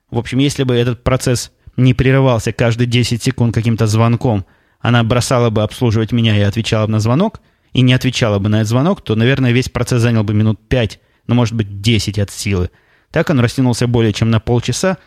В 0.09 0.17
общем, 0.17 0.39
если 0.39 0.63
бы 0.63 0.75
этот 0.75 1.03
процесс 1.03 1.51
не 1.77 1.93
прерывался 1.93 2.51
каждые 2.51 2.87
10 2.87 3.21
секунд 3.21 3.53
каким-то 3.53 3.85
звонком, 3.85 4.45
она 4.79 5.03
бросала 5.03 5.49
бы 5.49 5.63
обслуживать 5.63 6.11
меня 6.11 6.37
и 6.37 6.41
отвечала 6.41 6.87
бы 6.87 6.93
на 6.93 6.99
звонок, 6.99 7.41
и 7.75 7.81
не 7.81 7.93
отвечала 7.93 8.39
бы 8.39 8.47
на 8.47 8.61
этот 8.61 8.69
звонок, 8.69 9.01
то, 9.01 9.15
наверное, 9.15 9.51
весь 9.51 9.67
процесс 9.67 10.01
занял 10.01 10.23
бы 10.23 10.33
минут 10.33 10.65
5, 10.69 10.97
ну, 11.27 11.35
может 11.35 11.55
быть, 11.55 11.81
10 11.81 12.19
от 12.19 12.31
силы. 12.31 12.69
Так 13.11 13.29
он 13.29 13.41
растянулся 13.41 13.85
более 13.85 14.13
чем 14.13 14.31
на 14.31 14.39
полчаса, 14.39 14.97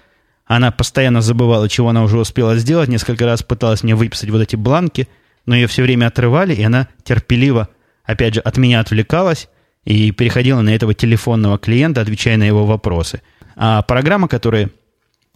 она 0.45 0.71
постоянно 0.71 1.23
забывала, 1.23 1.67
чего 1.71 1.89
она 1.89 2.03
уже 2.03 2.19
успела 2.19 2.59
сделать, 2.59 2.91
несколько 2.91 3.25
раз 3.25 3.43
пыталась 3.43 3.83
мне 3.83 3.95
выписать 3.95 4.29
вот 4.29 4.43
эти 4.43 4.55
бланки, 4.55 5.09
но 5.47 5.57
ее 5.57 5.67
все 5.67 5.83
время 5.83 6.09
отрывали, 6.09 6.55
и 6.55 6.63
она 6.63 6.89
терпеливо, 7.05 7.71
опять 8.05 8.35
же, 8.35 8.41
от 8.41 8.59
меня 8.59 8.81
отвлекалась 8.81 9.49
и 9.87 10.11
переходила 10.11 10.61
на 10.61 10.75
этого 10.75 10.93
телефонного 10.93 11.57
клиента, 11.57 12.03
отвечая 12.03 12.37
на 12.37 12.45
его 12.45 12.67
вопросы. 12.67 13.23
А 13.57 13.81
программа, 13.81 14.29
которая 14.29 14.69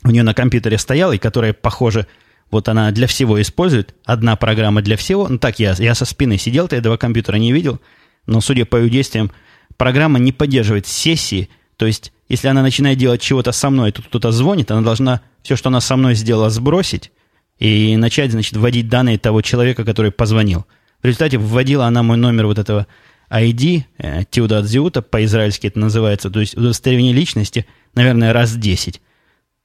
у 0.04 0.10
нее 0.10 0.22
на 0.22 0.34
компьютере 0.34 0.76
стояла, 0.76 1.12
и 1.12 1.18
которая, 1.18 1.54
похоже, 1.54 2.06
вот 2.52 2.68
она 2.68 2.92
для 2.92 3.08
всего 3.08 3.40
использует, 3.40 3.96
одна 4.04 4.36
программа 4.36 4.82
для 4.82 4.96
всего, 4.96 5.26
ну 5.26 5.38
так 5.38 5.58
я, 5.58 5.74
я 5.78 5.94
со 5.96 6.04
спины 6.04 6.38
сидел, 6.38 6.68
ты 6.68 6.76
этого 6.76 6.96
компьютера 6.98 7.36
не 7.36 7.50
видел, 7.50 7.80
но 8.26 8.40
судя 8.40 8.66
по 8.66 8.76
ее 8.76 8.90
действиям, 8.90 9.32
программа 9.76 10.20
не 10.20 10.32
поддерживает 10.32 10.86
сессии, 10.86 11.48
то 11.76 11.86
есть 11.86 12.12
если 12.28 12.48
она 12.48 12.62
начинает 12.62 12.98
делать 12.98 13.22
чего-то 13.22 13.52
со 13.52 13.70
мной, 13.70 13.90
тут 13.90 14.06
кто-то 14.06 14.30
звонит, 14.30 14.70
она 14.70 14.82
должна 14.82 15.22
все, 15.42 15.56
что 15.56 15.70
она 15.70 15.80
со 15.80 15.96
мной 15.96 16.14
сделала, 16.14 16.50
сбросить 16.50 17.10
и 17.58 17.96
начать, 17.96 18.32
значит, 18.32 18.56
вводить 18.56 18.88
данные 18.88 19.18
того 19.18 19.40
человека, 19.40 19.84
который 19.84 20.12
позвонил. 20.12 20.66
В 21.02 21.06
результате 21.06 21.38
вводила 21.38 21.86
она 21.86 22.02
мой 22.02 22.18
номер 22.18 22.46
вот 22.46 22.58
этого 22.58 22.86
ID, 23.30 23.84
Тиуда 24.30 24.62
Дзиута, 24.62 25.00
по-израильски 25.00 25.68
это 25.68 25.78
называется, 25.78 26.30
то 26.30 26.40
есть 26.40 26.54
удостоверение 26.54 27.14
личности, 27.14 27.66
наверное, 27.94 28.34
раз 28.34 28.54
10. 28.54 29.00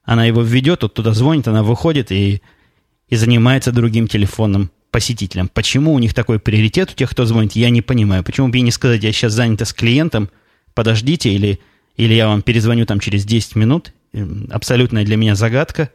Она 0.03 0.25
его 0.25 0.41
введет, 0.41 0.79
тут 0.79 0.93
кто-то 0.93 1.13
звонит, 1.13 1.49
она 1.49 1.63
выходит 1.63 2.13
и, 2.13 2.41
и 3.09 3.15
занимается 3.15 3.71
другим 3.71 4.07
телефонным 4.07 4.71
посетителям. 4.91 5.49
Почему 5.49 5.93
у 5.93 5.99
них 5.99 6.13
такой 6.13 6.39
приоритет 6.39 6.91
у 6.91 6.93
тех, 6.93 7.09
кто 7.09 7.25
звонит, 7.25 7.53
я 7.53 7.69
не 7.69 7.81
понимаю. 7.81 8.23
Почему 8.23 8.49
бы 8.49 8.57
ей 8.57 8.63
не 8.63 8.71
сказать, 8.71 9.03
я 9.03 9.11
сейчас 9.11 9.33
занята 9.33 9.65
с 9.65 9.73
клиентом, 9.73 10.29
подождите, 10.73 11.31
или, 11.31 11.59
или 11.95 12.13
я 12.13 12.27
вам 12.27 12.41
перезвоню 12.41 12.85
там 12.85 12.99
через 12.99 13.25
10 13.25 13.55
минут. 13.55 13.93
Абсолютная 14.49 15.05
для 15.05 15.17
меня 15.17 15.35
загадка. 15.35 15.91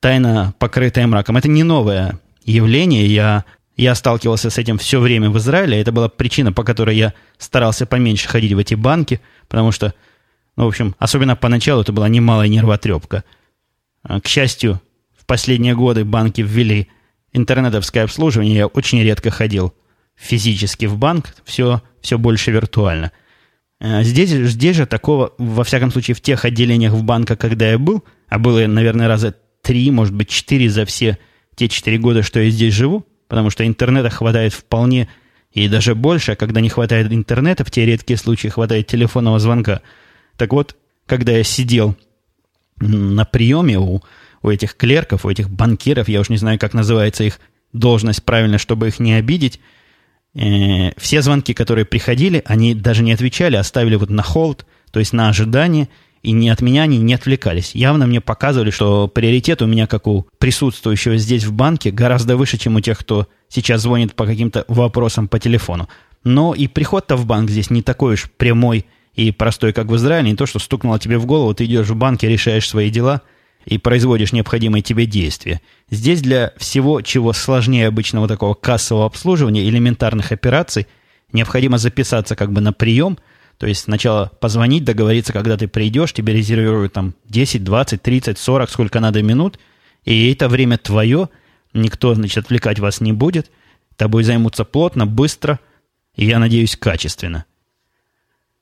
Тайна, 0.00 0.54
покрытая 0.58 1.06
мраком. 1.06 1.36
Это 1.36 1.48
не 1.48 1.64
новое 1.64 2.18
явление. 2.44 3.06
Я, 3.06 3.44
я 3.76 3.94
сталкивался 3.94 4.50
с 4.50 4.58
этим 4.58 4.78
все 4.78 5.00
время 5.00 5.30
в 5.30 5.38
Израиле. 5.38 5.80
Это 5.80 5.92
была 5.92 6.08
причина, 6.08 6.52
по 6.52 6.64
которой 6.64 6.96
я 6.96 7.14
старался 7.36 7.86
поменьше 7.86 8.28
ходить 8.28 8.52
в 8.52 8.58
эти 8.58 8.74
банки, 8.74 9.20
потому 9.48 9.72
что, 9.72 9.94
ну, 10.56 10.64
в 10.64 10.68
общем, 10.68 10.94
особенно 10.98 11.36
поначалу 11.36 11.82
это 11.82 11.92
была 11.92 12.08
немалая 12.08 12.48
нервотрепка. 12.48 13.24
А, 14.02 14.20
к 14.20 14.26
счастью, 14.28 14.80
последние 15.28 15.76
годы 15.76 16.04
банки 16.04 16.40
ввели 16.40 16.88
интернетовское 17.32 18.02
обслуживание 18.02 18.56
я 18.56 18.66
очень 18.66 19.00
редко 19.00 19.30
ходил 19.30 19.72
физически 20.16 20.86
в 20.86 20.96
банк, 20.96 21.36
все, 21.44 21.82
все 22.00 22.18
больше 22.18 22.50
виртуально. 22.50 23.12
Э, 23.80 24.02
здесь, 24.02 24.30
здесь 24.30 24.74
же 24.74 24.86
такого, 24.86 25.34
во 25.38 25.62
всяком 25.62 25.92
случае, 25.92 26.16
в 26.16 26.20
тех 26.20 26.44
отделениях 26.44 26.92
в 26.92 27.04
банка, 27.04 27.36
когда 27.36 27.70
я 27.70 27.78
был, 27.78 28.02
а 28.26 28.40
было, 28.40 28.66
наверное, 28.66 29.06
раза 29.06 29.36
три, 29.62 29.90
может 29.92 30.14
быть, 30.14 30.28
четыре 30.28 30.68
за 30.68 30.84
все 30.84 31.18
те 31.54 31.68
четыре 31.68 31.98
года, 31.98 32.22
что 32.22 32.40
я 32.40 32.50
здесь 32.50 32.74
живу, 32.74 33.06
потому 33.28 33.50
что 33.50 33.66
интернета 33.66 34.10
хватает 34.10 34.52
вполне 34.52 35.08
и 35.52 35.68
даже 35.68 35.94
больше, 35.94 36.32
а 36.32 36.36
когда 36.36 36.60
не 36.60 36.68
хватает 36.68 37.12
интернета, 37.12 37.64
в 37.64 37.70
те 37.70 37.84
редкие 37.84 38.16
случаи 38.16 38.48
хватает 38.48 38.86
телефонного 38.86 39.38
звонка. 39.38 39.82
Так 40.36 40.52
вот, 40.52 40.76
когда 41.06 41.32
я 41.32 41.42
сидел 41.42 41.96
на 42.80 43.24
приеме 43.24 43.78
у 43.78 44.02
у 44.42 44.50
этих 44.50 44.76
клерков, 44.76 45.24
у 45.24 45.30
этих 45.30 45.50
банкиров, 45.50 46.08
я 46.08 46.20
уж 46.20 46.28
не 46.28 46.36
знаю, 46.36 46.58
как 46.58 46.74
называется 46.74 47.24
их 47.24 47.40
должность 47.72 48.24
правильно, 48.24 48.58
чтобы 48.58 48.88
их 48.88 48.98
не 48.98 49.14
обидеть, 49.14 49.60
э, 50.34 50.92
все 50.96 51.22
звонки, 51.22 51.54
которые 51.54 51.84
приходили, 51.84 52.42
они 52.46 52.74
даже 52.74 53.02
не 53.02 53.12
отвечали, 53.12 53.56
оставили 53.56 53.96
вот 53.96 54.10
на 54.10 54.22
холд, 54.22 54.66
то 54.90 55.00
есть 55.00 55.12
на 55.12 55.28
ожидание, 55.28 55.88
и 56.22 56.32
ни 56.32 56.48
от 56.48 56.60
меня 56.62 56.82
они 56.82 56.98
не 56.98 57.14
отвлекались. 57.14 57.74
Явно 57.74 58.06
мне 58.06 58.20
показывали, 58.20 58.70
что 58.70 59.06
приоритет 59.06 59.62
у 59.62 59.66
меня, 59.66 59.86
как 59.86 60.06
у 60.06 60.26
присутствующего 60.38 61.16
здесь 61.16 61.44
в 61.44 61.52
банке, 61.52 61.90
гораздо 61.90 62.36
выше, 62.36 62.58
чем 62.58 62.76
у 62.76 62.80
тех, 62.80 62.98
кто 62.98 63.28
сейчас 63.48 63.82
звонит 63.82 64.14
по 64.14 64.26
каким-то 64.26 64.64
вопросам 64.68 65.28
по 65.28 65.38
телефону. 65.38 65.88
Но 66.24 66.54
и 66.54 66.66
приход-то 66.66 67.16
в 67.16 67.24
банк 67.24 67.50
здесь 67.50 67.70
не 67.70 67.82
такой 67.82 68.14
уж 68.14 68.28
прямой 68.36 68.86
и 69.14 69.30
простой, 69.30 69.72
как 69.72 69.86
в 69.86 69.96
Израиле. 69.96 70.30
Не 70.30 70.36
то, 70.36 70.46
что 70.46 70.58
стукнуло 70.58 70.98
тебе 70.98 71.18
в 71.18 71.26
голову, 71.26 71.54
ты 71.54 71.66
идешь 71.66 71.86
в 71.86 71.94
банк 71.94 72.24
и 72.24 72.28
решаешь 72.28 72.68
свои 72.68 72.90
дела– 72.90 73.22
и 73.68 73.76
производишь 73.76 74.32
необходимые 74.32 74.80
тебе 74.80 75.04
действия. 75.04 75.60
Здесь 75.90 76.22
для 76.22 76.54
всего, 76.56 77.02
чего 77.02 77.34
сложнее 77.34 77.88
обычного 77.88 78.26
такого 78.26 78.54
кассового 78.54 79.04
обслуживания, 79.04 79.68
элементарных 79.68 80.32
операций, 80.32 80.86
необходимо 81.34 81.76
записаться 81.76 82.34
как 82.34 82.50
бы 82.50 82.62
на 82.62 82.72
прием, 82.72 83.18
то 83.58 83.66
есть 83.66 83.82
сначала 83.82 84.32
позвонить, 84.40 84.84
договориться, 84.84 85.34
когда 85.34 85.58
ты 85.58 85.68
придешь, 85.68 86.14
тебе 86.14 86.32
резервируют 86.32 86.94
там 86.94 87.14
10, 87.26 87.62
20, 87.62 88.00
30, 88.00 88.38
40, 88.38 88.70
сколько 88.70 89.00
надо 89.00 89.22
минут, 89.22 89.58
и 90.02 90.32
это 90.32 90.48
время 90.48 90.78
твое, 90.78 91.28
никто, 91.74 92.14
значит, 92.14 92.46
отвлекать 92.46 92.78
вас 92.78 93.02
не 93.02 93.12
будет, 93.12 93.50
тобой 93.96 94.24
займутся 94.24 94.64
плотно, 94.64 95.06
быстро, 95.06 95.60
и, 96.16 96.24
я 96.24 96.38
надеюсь, 96.38 96.74
качественно. 96.74 97.44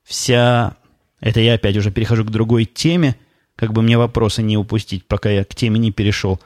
Вся... 0.03 0.75
Это 1.21 1.39
я 1.39 1.53
опять 1.53 1.77
уже 1.77 1.91
перехожу 1.91 2.25
к 2.25 2.29
другой 2.29 2.65
теме– 2.65 3.15
как 3.57 3.73
бы 3.73 3.81
мне 3.81 3.97
вопросы 3.97 4.41
не 4.41 4.55
упустить, 4.55 5.05
пока 5.05 5.29
я 5.29 5.43
к 5.43 5.53
теме 5.53 5.79
не 5.79 5.91
перешел. 5.91 6.39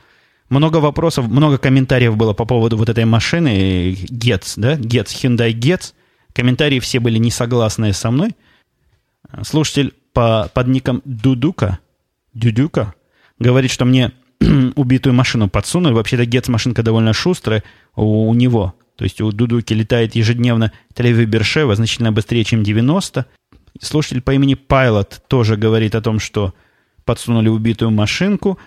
Много 0.50 0.78
вопросов, 0.78 1.28
много 1.28 1.58
комментариев 1.58 2.18
было 2.18 2.34
по 2.34 2.46
поводу 2.46 2.78
вот 2.78 2.90
этой 2.90 3.06
машины 3.06 3.94
Getz, 3.94 4.54
да, 4.56 4.76
Getz, 4.76 5.08
Hyundai 5.08 5.54
Getz. 5.54 5.94
Комментарии 6.34 6.80
все 6.80 7.00
были 7.00 7.18
не 7.18 7.30
согласные 7.30 7.94
со 7.94 8.10
мной. 8.12 8.32
Слушатель 9.44 9.94
по, 10.14 10.50
под 10.54 10.68
ником 10.68 11.02
Дудука, 11.06 11.80
Дудука, 12.34 12.94
говорит, 13.40 13.72
что 13.72 13.86
мне 13.86 14.12
убитую 14.76 15.14
машину 15.14 15.50
подсунули. 15.50 15.94
Вообще-то 15.94 16.24
Getz 16.24 16.50
машинка 16.50 16.84
довольно 16.84 17.14
шустрая 17.14 17.64
у, 17.96 18.30
у 18.30 18.34
него. 18.34 18.74
То 18.96 19.04
есть 19.04 19.20
у 19.22 19.32
Дудуки 19.32 19.74
летает 19.74 20.16
ежедневно 20.16 20.72
Тель-Авив 20.94 21.26
Бершева 21.26 21.76
значительно 21.76 22.12
быстрее, 22.12 22.44
чем 22.44 22.64
90. 22.64 23.26
Слушатель 23.82 24.22
по 24.22 24.32
имени 24.32 24.56
Pilot 24.56 25.22
тоже 25.28 25.56
говорит 25.56 25.96
о 25.96 26.02
том, 26.02 26.20
что 26.20 26.54
подсунули 27.06 27.50
убитую 27.50 27.92
машинку. 27.92 28.58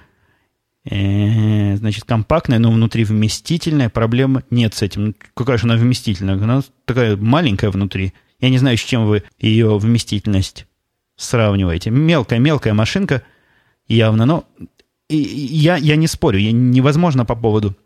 Э, 0.88 1.76
значит, 1.76 2.04
компактная, 2.04 2.58
но 2.58 2.70
внутри 2.70 3.04
вместительная. 3.04 3.88
Проблем 3.88 4.42
нет 4.50 4.74
с 4.74 4.82
этим. 4.82 5.14
Какая 5.34 5.58
же 5.58 5.64
она 5.64 5.76
вместительная? 5.76 6.34
Она 6.34 6.62
такая 6.84 7.16
маленькая 7.16 7.70
внутри. 7.70 8.12
Я 8.40 8.50
не 8.50 8.58
знаю, 8.58 8.76
с 8.76 8.82
чем 8.82 9.06
вы 9.06 9.22
ее 9.38 9.78
вместительность 9.78 10.66
сравниваете. 11.16 11.90
Мелкая-мелкая 11.90 12.74
машинка 12.74 13.22
явно, 13.88 14.26
но 14.26 14.44
и, 15.08 15.16
я, 15.16 15.76
я 15.76 15.96
не 15.96 16.06
спорю. 16.06 16.38
Я, 16.38 16.52
невозможно 16.52 17.24
по 17.24 17.34
поводу 17.34 17.76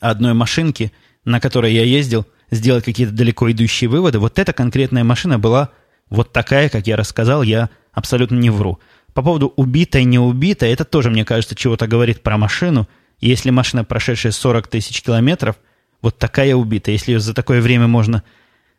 одной 0.00 0.32
машинки, 0.34 0.92
на 1.24 1.40
которой 1.40 1.72
я 1.72 1.84
ездил, 1.84 2.26
сделать 2.50 2.84
какие-то 2.84 3.12
далеко 3.12 3.50
идущие 3.50 3.88
выводы. 3.88 4.18
Вот 4.18 4.38
эта 4.38 4.52
конкретная 4.52 5.04
машина 5.04 5.38
была 5.38 5.70
вот 6.08 6.32
такая, 6.32 6.68
как 6.68 6.86
я 6.86 6.96
рассказал, 6.96 7.42
я 7.42 7.70
абсолютно 7.92 8.36
не 8.36 8.50
вру. 8.50 8.78
По 9.14 9.22
поводу 9.22 9.52
убитой, 9.56 10.04
не 10.04 10.18
убитой, 10.18 10.70
это 10.70 10.84
тоже, 10.84 11.10
мне 11.10 11.24
кажется, 11.24 11.54
чего-то 11.54 11.86
говорит 11.86 12.22
про 12.22 12.38
машину. 12.38 12.88
Если 13.20 13.50
машина, 13.50 13.84
прошедшая 13.84 14.32
40 14.32 14.68
тысяч 14.68 15.02
километров, 15.02 15.56
вот 16.00 16.18
такая 16.18 16.54
убитая, 16.54 16.94
если 16.94 17.12
ее 17.12 17.20
за 17.20 17.34
такое 17.34 17.60
время 17.60 17.86
можно 17.86 18.22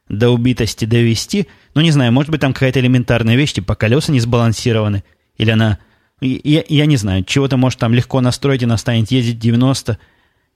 до 0.10 0.30
убитости 0.32 0.86
довести, 0.86 1.48
ну, 1.76 1.82
не 1.82 1.92
знаю, 1.92 2.12
может 2.12 2.30
быть, 2.30 2.42
там 2.42 2.54
какая-то 2.54 2.80
элементарная 2.80 3.36
вещь, 3.36 3.54
типа 3.54 3.76
колеса 3.76 4.12
не 4.12 4.20
сбалансированы, 4.20 5.04
или 5.38 5.52
она... 5.52 5.80
Я, 6.20 6.64
я 6.68 6.86
не 6.86 6.96
знаю, 6.98 7.24
чего-то, 7.26 7.58
может, 7.58 7.80
там 7.80 7.94
легко 7.94 8.22
настроить, 8.22 8.62
и 8.62 8.66
она 8.66 8.78
станет 8.78 9.12
ездить 9.12 9.40
90 9.40 9.98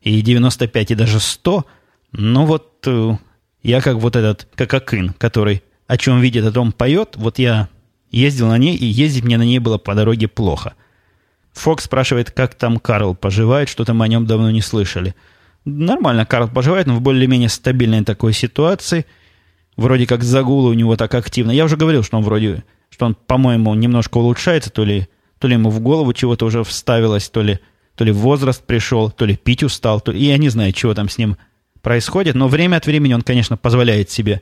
и 0.01 0.21
95, 0.21 0.91
и 0.91 0.95
даже 0.95 1.19
100, 1.19 1.65
но 2.13 2.45
вот 2.45 2.83
э, 2.85 3.17
я 3.63 3.81
как 3.81 3.97
вот 3.97 4.15
этот, 4.15 4.47
как 4.55 4.73
Акын, 4.73 5.13
который 5.17 5.63
о 5.87 5.97
чем 5.97 6.21
видит, 6.21 6.45
о 6.45 6.51
том 6.51 6.71
поет, 6.71 7.15
вот 7.15 7.39
я 7.39 7.69
Ездил 8.11 8.47
на 8.47 8.57
ней, 8.57 8.75
и 8.75 8.85
ездить 8.85 9.23
мне 9.23 9.37
на 9.37 9.43
ней 9.43 9.59
было 9.59 9.77
по 9.77 9.93
дороге 9.93 10.27
плохо. 10.27 10.75
Фокс 11.53 11.85
спрашивает, 11.85 12.31
как 12.31 12.55
там 12.55 12.77
Карл 12.77 13.15
поживает, 13.15 13.67
что-то 13.67 13.93
мы 13.93 14.05
о 14.05 14.07
нем 14.07 14.25
давно 14.25 14.51
не 14.51 14.61
слышали. 14.61 15.15
Нормально 15.65 16.25
Карл 16.25 16.47
поживает, 16.47 16.87
но 16.87 16.95
в 16.95 17.01
более-менее 17.01 17.49
стабильной 17.49 18.03
такой 18.03 18.33
ситуации. 18.33 19.05
Вроде 19.75 20.07
как 20.07 20.23
загулы 20.23 20.69
у 20.69 20.73
него 20.73 20.95
так 20.95 21.13
активно. 21.13 21.51
Я 21.51 21.65
уже 21.65 21.75
говорил, 21.75 22.03
что 22.03 22.17
он 22.17 22.23
вроде, 22.23 22.63
что 22.89 23.05
он, 23.05 23.15
по-моему, 23.15 23.73
немножко 23.75 24.17
улучшается, 24.17 24.71
то 24.71 24.85
ли, 24.85 25.07
то 25.39 25.47
ли 25.47 25.55
ему 25.55 25.69
в 25.69 25.79
голову 25.81 26.13
чего-то 26.13 26.45
уже 26.45 26.63
вставилось, 26.63 27.29
то 27.29 27.41
ли, 27.41 27.59
то 27.95 28.03
ли 28.05 28.11
возраст 28.11 28.65
пришел, 28.65 29.11
то 29.11 29.25
ли 29.25 29.35
пить 29.35 29.63
устал, 29.63 29.99
то 29.99 30.11
ли... 30.11 30.23
Я 30.23 30.37
не 30.37 30.49
знаю, 30.49 30.71
чего 30.71 30.93
там 30.93 31.09
с 31.09 31.17
ним 31.17 31.37
происходит, 31.81 32.35
но 32.35 32.47
время 32.47 32.77
от 32.77 32.85
времени 32.85 33.13
он, 33.13 33.21
конечно, 33.21 33.57
позволяет 33.57 34.09
себе 34.09 34.41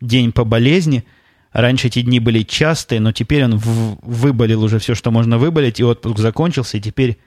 день 0.00 0.32
по 0.32 0.44
болезни– 0.44 1.04
Раньше 1.52 1.88
эти 1.88 2.02
дни 2.02 2.20
были 2.20 2.42
частые, 2.42 3.00
но 3.00 3.12
теперь 3.12 3.44
он 3.44 3.56
выболел 3.56 4.62
уже 4.62 4.78
все, 4.78 4.94
что 4.94 5.10
можно 5.10 5.36
выболеть, 5.36 5.80
и 5.80 5.84
отпуск 5.84 6.18
закончился, 6.18 6.76
и 6.76 6.80
теперь 6.80 7.18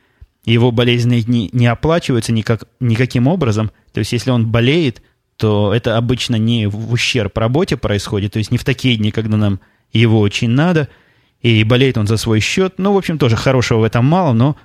его 0.45 0.71
болезненные 0.71 1.21
дни 1.21 1.49
не 1.51 1.67
оплачиваются 1.67 2.31
никак, 2.31 2.63
никаким 2.79 3.27
образом. 3.27 3.71
То 3.91 3.99
есть, 3.99 4.13
если 4.13 4.31
он 4.31 4.47
болеет, 4.47 5.01
то 5.35 5.73
это 5.73 5.97
обычно 5.97 6.35
не 6.37 6.67
в 6.67 6.93
ущерб 6.93 7.37
работе 7.37 7.75
происходит, 7.75 8.33
то 8.33 8.39
есть 8.39 8.51
не 8.51 8.57
в 8.57 8.63
такие 8.63 8.95
дни, 8.95 9.11
когда 9.11 9.35
нам 9.35 9.59
его 9.91 10.21
очень 10.21 10.49
надо, 10.49 10.87
и 11.41 11.63
болеет 11.65 11.97
он 11.97 12.07
за 12.07 12.15
свой 12.15 12.39
счет. 12.39 12.75
Ну, 12.77 12.93
в 12.93 12.97
общем, 12.97 13.17
тоже 13.17 13.35
хорошего 13.35 13.79
в 13.79 13.83
этом 13.83 14.05
мало, 14.05 14.31
но 14.31 14.55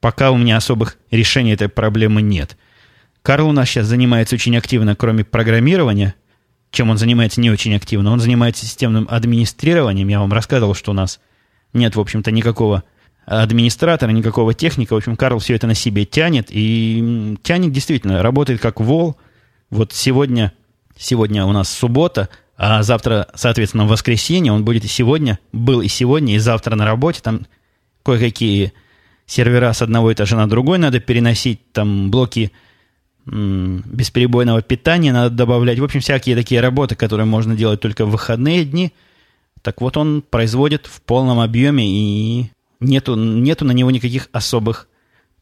пока 0.00 0.30
у 0.30 0.36
меня 0.36 0.56
особых 0.56 0.96
решений 1.10 1.52
этой 1.52 1.68
проблемы 1.68 2.22
нет. 2.22 2.56
Карл 3.22 3.48
у 3.48 3.52
нас 3.52 3.68
сейчас 3.68 3.86
занимается 3.86 4.36
очень 4.36 4.56
активно, 4.56 4.94
кроме 4.94 5.24
программирования– 5.24 6.14
чем 6.70 6.90
он 6.90 6.98
занимается 6.98 7.40
не 7.40 7.50
очень 7.50 7.74
активно. 7.74 8.12
Он 8.12 8.20
занимается 8.20 8.66
системным 8.66 9.06
администрированием. 9.10 10.08
Я 10.08 10.20
вам 10.20 10.32
рассказывал, 10.32 10.74
что 10.74 10.90
у 10.90 10.94
нас 10.94 11.20
нет, 11.72 11.96
в 11.96 12.00
общем-то, 12.00 12.30
никакого 12.30 12.84
администратора, 13.26 14.10
никакого 14.10 14.54
техника. 14.54 14.94
В 14.94 14.96
общем, 14.96 15.16
Карл 15.16 15.38
все 15.38 15.54
это 15.54 15.66
на 15.66 15.74
себе 15.74 16.04
тянет. 16.04 16.48
И 16.50 17.36
тянет 17.42 17.72
действительно, 17.72 18.22
работает 18.22 18.60
как 18.60 18.80
вол. 18.80 19.16
Вот 19.70 19.92
сегодня, 19.92 20.52
сегодня 20.96 21.44
у 21.44 21.52
нас 21.52 21.70
суббота, 21.70 22.28
А 22.58 22.82
завтра, 22.82 23.28
соответственно, 23.34 23.86
воскресенье 23.86 24.52
он 24.52 24.64
будет 24.64 24.84
и 24.84 24.88
сегодня, 24.88 25.38
был 25.52 25.80
и 25.80 25.86
сегодня, 25.86 26.34
и 26.34 26.38
завтра 26.38 26.74
на 26.74 26.84
работе. 26.84 27.20
Там 27.22 27.46
кое-какие 28.02 28.72
сервера 29.26 29.72
с 29.72 29.80
одного 29.80 30.12
этажа 30.12 30.36
на 30.36 30.48
другой 30.48 30.78
надо 30.78 30.98
переносить, 30.98 31.72
там 31.72 32.10
блоки 32.10 32.50
бесперебойного 33.30 34.62
питания 34.62 35.12
надо 35.12 35.30
добавлять. 35.34 35.78
В 35.78 35.84
общем, 35.84 36.00
всякие 36.00 36.36
такие 36.36 36.60
работы, 36.60 36.94
которые 36.94 37.26
можно 37.26 37.54
делать 37.54 37.80
только 37.80 38.06
в 38.06 38.10
выходные 38.10 38.64
дни. 38.64 38.92
Так 39.62 39.80
вот, 39.80 39.96
он 39.96 40.22
производит 40.22 40.86
в 40.86 41.02
полном 41.02 41.40
объеме, 41.40 41.84
и 41.86 42.50
нету, 42.80 43.16
нету 43.16 43.64
на 43.64 43.72
него 43.72 43.90
никаких 43.90 44.28
особых 44.32 44.88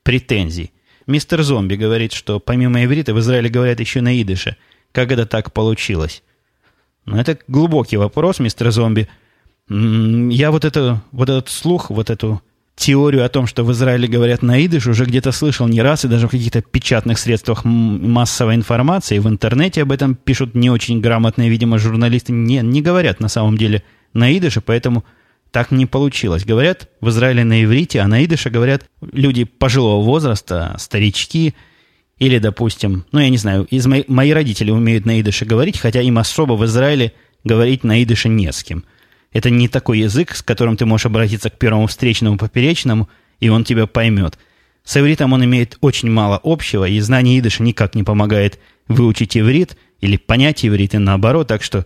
претензий. 0.02 0.72
Мистер 1.06 1.42
Зомби 1.42 1.76
говорит, 1.76 2.12
что 2.12 2.40
помимо 2.40 2.82
иврита 2.84 3.14
в 3.14 3.20
Израиле 3.20 3.48
говорят 3.48 3.78
еще 3.78 4.00
на 4.00 4.20
идыше. 4.20 4.56
Как 4.92 5.12
это 5.12 5.26
так 5.26 5.52
получилось? 5.52 6.22
Ну, 7.04 7.16
это 7.16 7.38
глубокий 7.46 7.96
вопрос, 7.96 8.40
мистер 8.40 8.70
Зомби. 8.70 9.08
Я 9.68 10.50
вот, 10.50 10.64
это, 10.64 11.02
вот 11.12 11.28
этот 11.28 11.48
слух, 11.48 11.90
вот 11.90 12.10
эту 12.10 12.42
теорию 12.76 13.24
о 13.24 13.28
том, 13.28 13.46
что 13.46 13.64
в 13.64 13.72
Израиле 13.72 14.06
говорят 14.06 14.42
на 14.42 14.64
идыш, 14.64 14.86
уже 14.86 15.06
где-то 15.06 15.32
слышал 15.32 15.66
не 15.66 15.80
раз, 15.80 16.04
и 16.04 16.08
даже 16.08 16.28
в 16.28 16.30
каких-то 16.30 16.60
печатных 16.60 17.18
средствах 17.18 17.64
массовой 17.64 18.54
информации, 18.54 19.18
в 19.18 19.26
интернете 19.28 19.82
об 19.82 19.92
этом 19.92 20.14
пишут 20.14 20.54
не 20.54 20.70
очень 20.70 21.00
грамотные, 21.00 21.48
видимо, 21.48 21.78
журналисты, 21.78 22.32
не, 22.32 22.58
не 22.58 22.82
говорят 22.82 23.18
на 23.18 23.28
самом 23.28 23.56
деле 23.56 23.82
на 24.12 24.36
идыше, 24.36 24.60
поэтому 24.60 25.04
так 25.50 25.70
не 25.70 25.86
получилось. 25.86 26.44
Говорят 26.44 26.90
в 27.00 27.08
Израиле 27.08 27.44
на 27.44 27.64
иврите, 27.64 28.00
а 28.00 28.08
на 28.08 28.22
идыше 28.24 28.50
говорят 28.50 28.84
люди 29.00 29.44
пожилого 29.44 30.04
возраста, 30.04 30.76
старички, 30.78 31.54
или, 32.18 32.38
допустим, 32.38 33.06
ну, 33.10 33.20
я 33.20 33.30
не 33.30 33.38
знаю, 33.38 33.66
из 33.70 33.86
мои, 33.86 34.04
мои 34.06 34.32
родители 34.32 34.70
умеют 34.70 35.06
на 35.06 35.18
идыше 35.20 35.46
говорить, 35.46 35.78
хотя 35.78 36.02
им 36.02 36.18
особо 36.18 36.54
в 36.54 36.64
Израиле 36.66 37.12
говорить 37.42 37.84
на 37.84 38.02
идыше 38.02 38.28
не 38.28 38.52
с 38.52 38.62
кем– 38.62 38.84
это 39.36 39.50
не 39.50 39.68
такой 39.68 39.98
язык, 39.98 40.34
с 40.34 40.42
которым 40.42 40.78
ты 40.78 40.86
можешь 40.86 41.04
обратиться 41.04 41.50
к 41.50 41.58
первому 41.58 41.88
встречному 41.88 42.38
поперечному, 42.38 43.10
и 43.38 43.50
он 43.50 43.64
тебя 43.64 43.86
поймет. 43.86 44.38
С 44.82 44.96
ивритом 44.96 45.34
он 45.34 45.44
имеет 45.44 45.76
очень 45.82 46.10
мало 46.10 46.40
общего, 46.42 46.88
и 46.88 46.98
знание 47.00 47.38
идыша 47.38 47.62
никак 47.62 47.94
не 47.94 48.02
помогает 48.02 48.58
выучить 48.88 49.36
иврит 49.36 49.76
или 50.00 50.16
понять 50.16 50.64
иврит, 50.64 50.94
и 50.94 50.98
наоборот, 50.98 51.48
так 51.48 51.62
что 51.62 51.84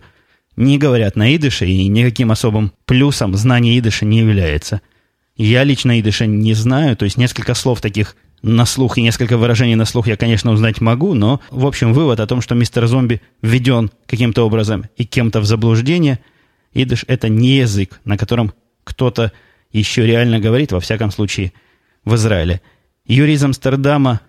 не 0.55 0.77
говорят 0.77 1.17
на 1.17 1.35
идыше, 1.35 1.65
и 1.65 1.87
никаким 1.89 2.31
особым 2.31 2.71
плюсом 2.85 3.35
знание 3.35 3.77
идыша 3.77 4.05
не 4.05 4.19
является. 4.19 4.79
Я 5.35 5.65
лично 5.65 5.99
идыша 5.99 6.27
не 6.27 6.53
знаю, 6.53 6.95
то 6.95 7.03
есть 7.03 7.17
несколько 7.17 7.53
слов 7.53 7.81
таких 7.81 8.15
на 8.41 8.65
слух 8.65 8.97
и 8.97 9.01
несколько 9.01 9.37
выражений 9.37 9.75
на 9.75 9.83
слух 9.83 10.07
я, 10.07 10.15
конечно, 10.15 10.53
узнать 10.53 10.79
могу, 10.79 11.15
но, 11.15 11.41
в 11.49 11.65
общем, 11.65 11.91
вывод 11.91 12.21
о 12.21 12.27
том, 12.27 12.39
что 12.39 12.55
мистер 12.55 12.87
Зомби 12.87 13.21
введен 13.41 13.91
каким-то 14.05 14.45
образом 14.45 14.85
и 14.95 15.03
кем-то 15.03 15.41
в 15.41 15.45
заблуждение– 15.45 16.21
Идыш– 16.73 17.05
это 17.07 17.29
не 17.29 17.57
язык, 17.57 17.99
на 18.05 18.17
котором 18.17 18.53
кто-то 18.83 19.31
еще 19.71 20.05
реально 20.05 20.39
говорит, 20.39 20.71
во 20.71 20.79
всяком 20.79 21.11
случае, 21.11 21.53
в 22.05 22.15
Израиле. 22.15 22.61
Юрий 23.05 23.33
из 23.33 23.43
Амстердама 23.43 24.21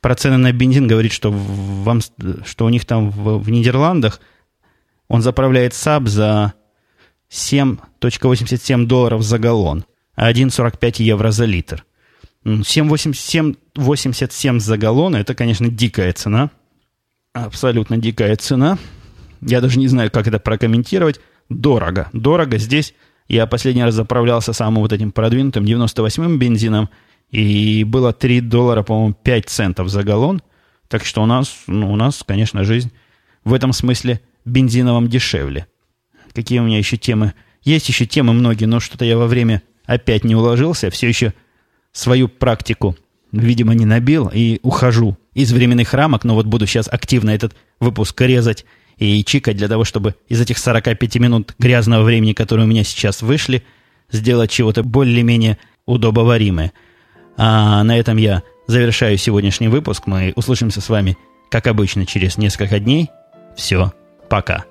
про 0.00 0.14
цены 0.14 0.38
на 0.38 0.52
бензин 0.52 0.86
говорит, 0.86 1.12
что, 1.12 1.30
в, 1.30 2.00
что 2.46 2.64
у 2.64 2.68
них 2.68 2.86
там 2.86 3.10
в, 3.10 3.38
в 3.38 3.50
Нидерландах 3.50 4.20
он 5.08 5.22
заправляет 5.22 5.74
САБ 5.74 6.08
за 6.08 6.54
7.87 7.30 8.86
долларов 8.86 9.22
за 9.22 9.38
галлон, 9.38 9.84
а 10.14 10.32
1,45 10.32 11.02
евро 11.02 11.30
за 11.30 11.44
литр. 11.44 11.84
7,87 12.44 14.58
за 14.58 14.78
галлон– 14.78 15.14
это, 15.16 15.34
конечно, 15.34 15.68
дикая 15.68 16.12
цена. 16.12 16.50
Абсолютно 17.32 17.98
дикая 17.98 18.34
цена. 18.36 18.78
Я 19.40 19.60
даже 19.60 19.78
не 19.78 19.88
знаю, 19.88 20.10
как 20.10 20.26
это 20.26 20.38
прокомментировать 20.38 21.20
дорого. 21.50 22.08
Дорого 22.14 22.56
здесь. 22.56 22.94
Я 23.28 23.46
последний 23.46 23.84
раз 23.84 23.94
заправлялся 23.94 24.52
самым 24.52 24.82
вот 24.82 24.92
этим 24.92 25.12
продвинутым 25.12 25.64
98-м 25.64 26.38
бензином, 26.38 26.88
и 27.30 27.84
было 27.84 28.12
3 28.12 28.40
доллара, 28.40 28.82
по-моему, 28.82 29.14
5 29.14 29.48
центов 29.48 29.88
за 29.88 30.02
галлон. 30.02 30.42
Так 30.88 31.04
что 31.04 31.22
у 31.22 31.26
нас, 31.26 31.62
ну, 31.68 31.92
у 31.92 31.96
нас, 31.96 32.24
конечно, 32.26 32.64
жизнь 32.64 32.90
в 33.44 33.54
этом 33.54 33.72
смысле 33.72 34.20
бензиновом 34.44 35.08
дешевле. 35.08 35.66
Какие 36.34 36.58
у 36.58 36.64
меня 36.64 36.78
еще 36.78 36.96
темы? 36.96 37.34
Есть 37.62 37.88
еще 37.88 38.06
темы 38.06 38.32
многие, 38.32 38.64
но 38.64 38.80
что-то 38.80 39.04
я 39.04 39.16
во 39.16 39.26
время 39.26 39.62
опять 39.84 40.24
не 40.24 40.34
уложился. 40.34 40.90
Все 40.90 41.06
еще 41.06 41.34
свою 41.92 42.28
практику, 42.28 42.96
видимо, 43.30 43.74
не 43.74 43.84
набил 43.84 44.30
и 44.32 44.58
ухожу 44.62 45.16
из 45.34 45.52
временных 45.52 45.94
рамок. 45.94 46.24
Но 46.24 46.34
вот 46.34 46.46
буду 46.46 46.66
сейчас 46.66 46.88
активно 46.90 47.30
этот 47.30 47.54
выпуск 47.78 48.20
резать 48.20 48.64
и 49.00 49.24
чикать 49.24 49.56
для 49.56 49.66
того, 49.66 49.84
чтобы 49.84 50.14
из 50.28 50.40
этих 50.40 50.58
45 50.58 51.16
минут 51.16 51.54
грязного 51.58 52.04
времени, 52.04 52.34
которые 52.34 52.66
у 52.66 52.68
меня 52.68 52.84
сейчас 52.84 53.22
вышли, 53.22 53.64
сделать 54.12 54.50
чего-то 54.50 54.82
более-менее 54.84 55.58
удобоваримое. 55.86 56.72
А 57.36 57.82
на 57.82 57.98
этом 57.98 58.18
я 58.18 58.42
завершаю 58.66 59.16
сегодняшний 59.16 59.68
выпуск. 59.68 60.06
Мы 60.06 60.32
услышимся 60.36 60.82
с 60.82 60.88
вами, 60.90 61.16
как 61.50 61.66
обычно, 61.66 62.04
через 62.04 62.36
несколько 62.36 62.78
дней. 62.78 63.08
Все, 63.56 63.92
пока. 64.28 64.66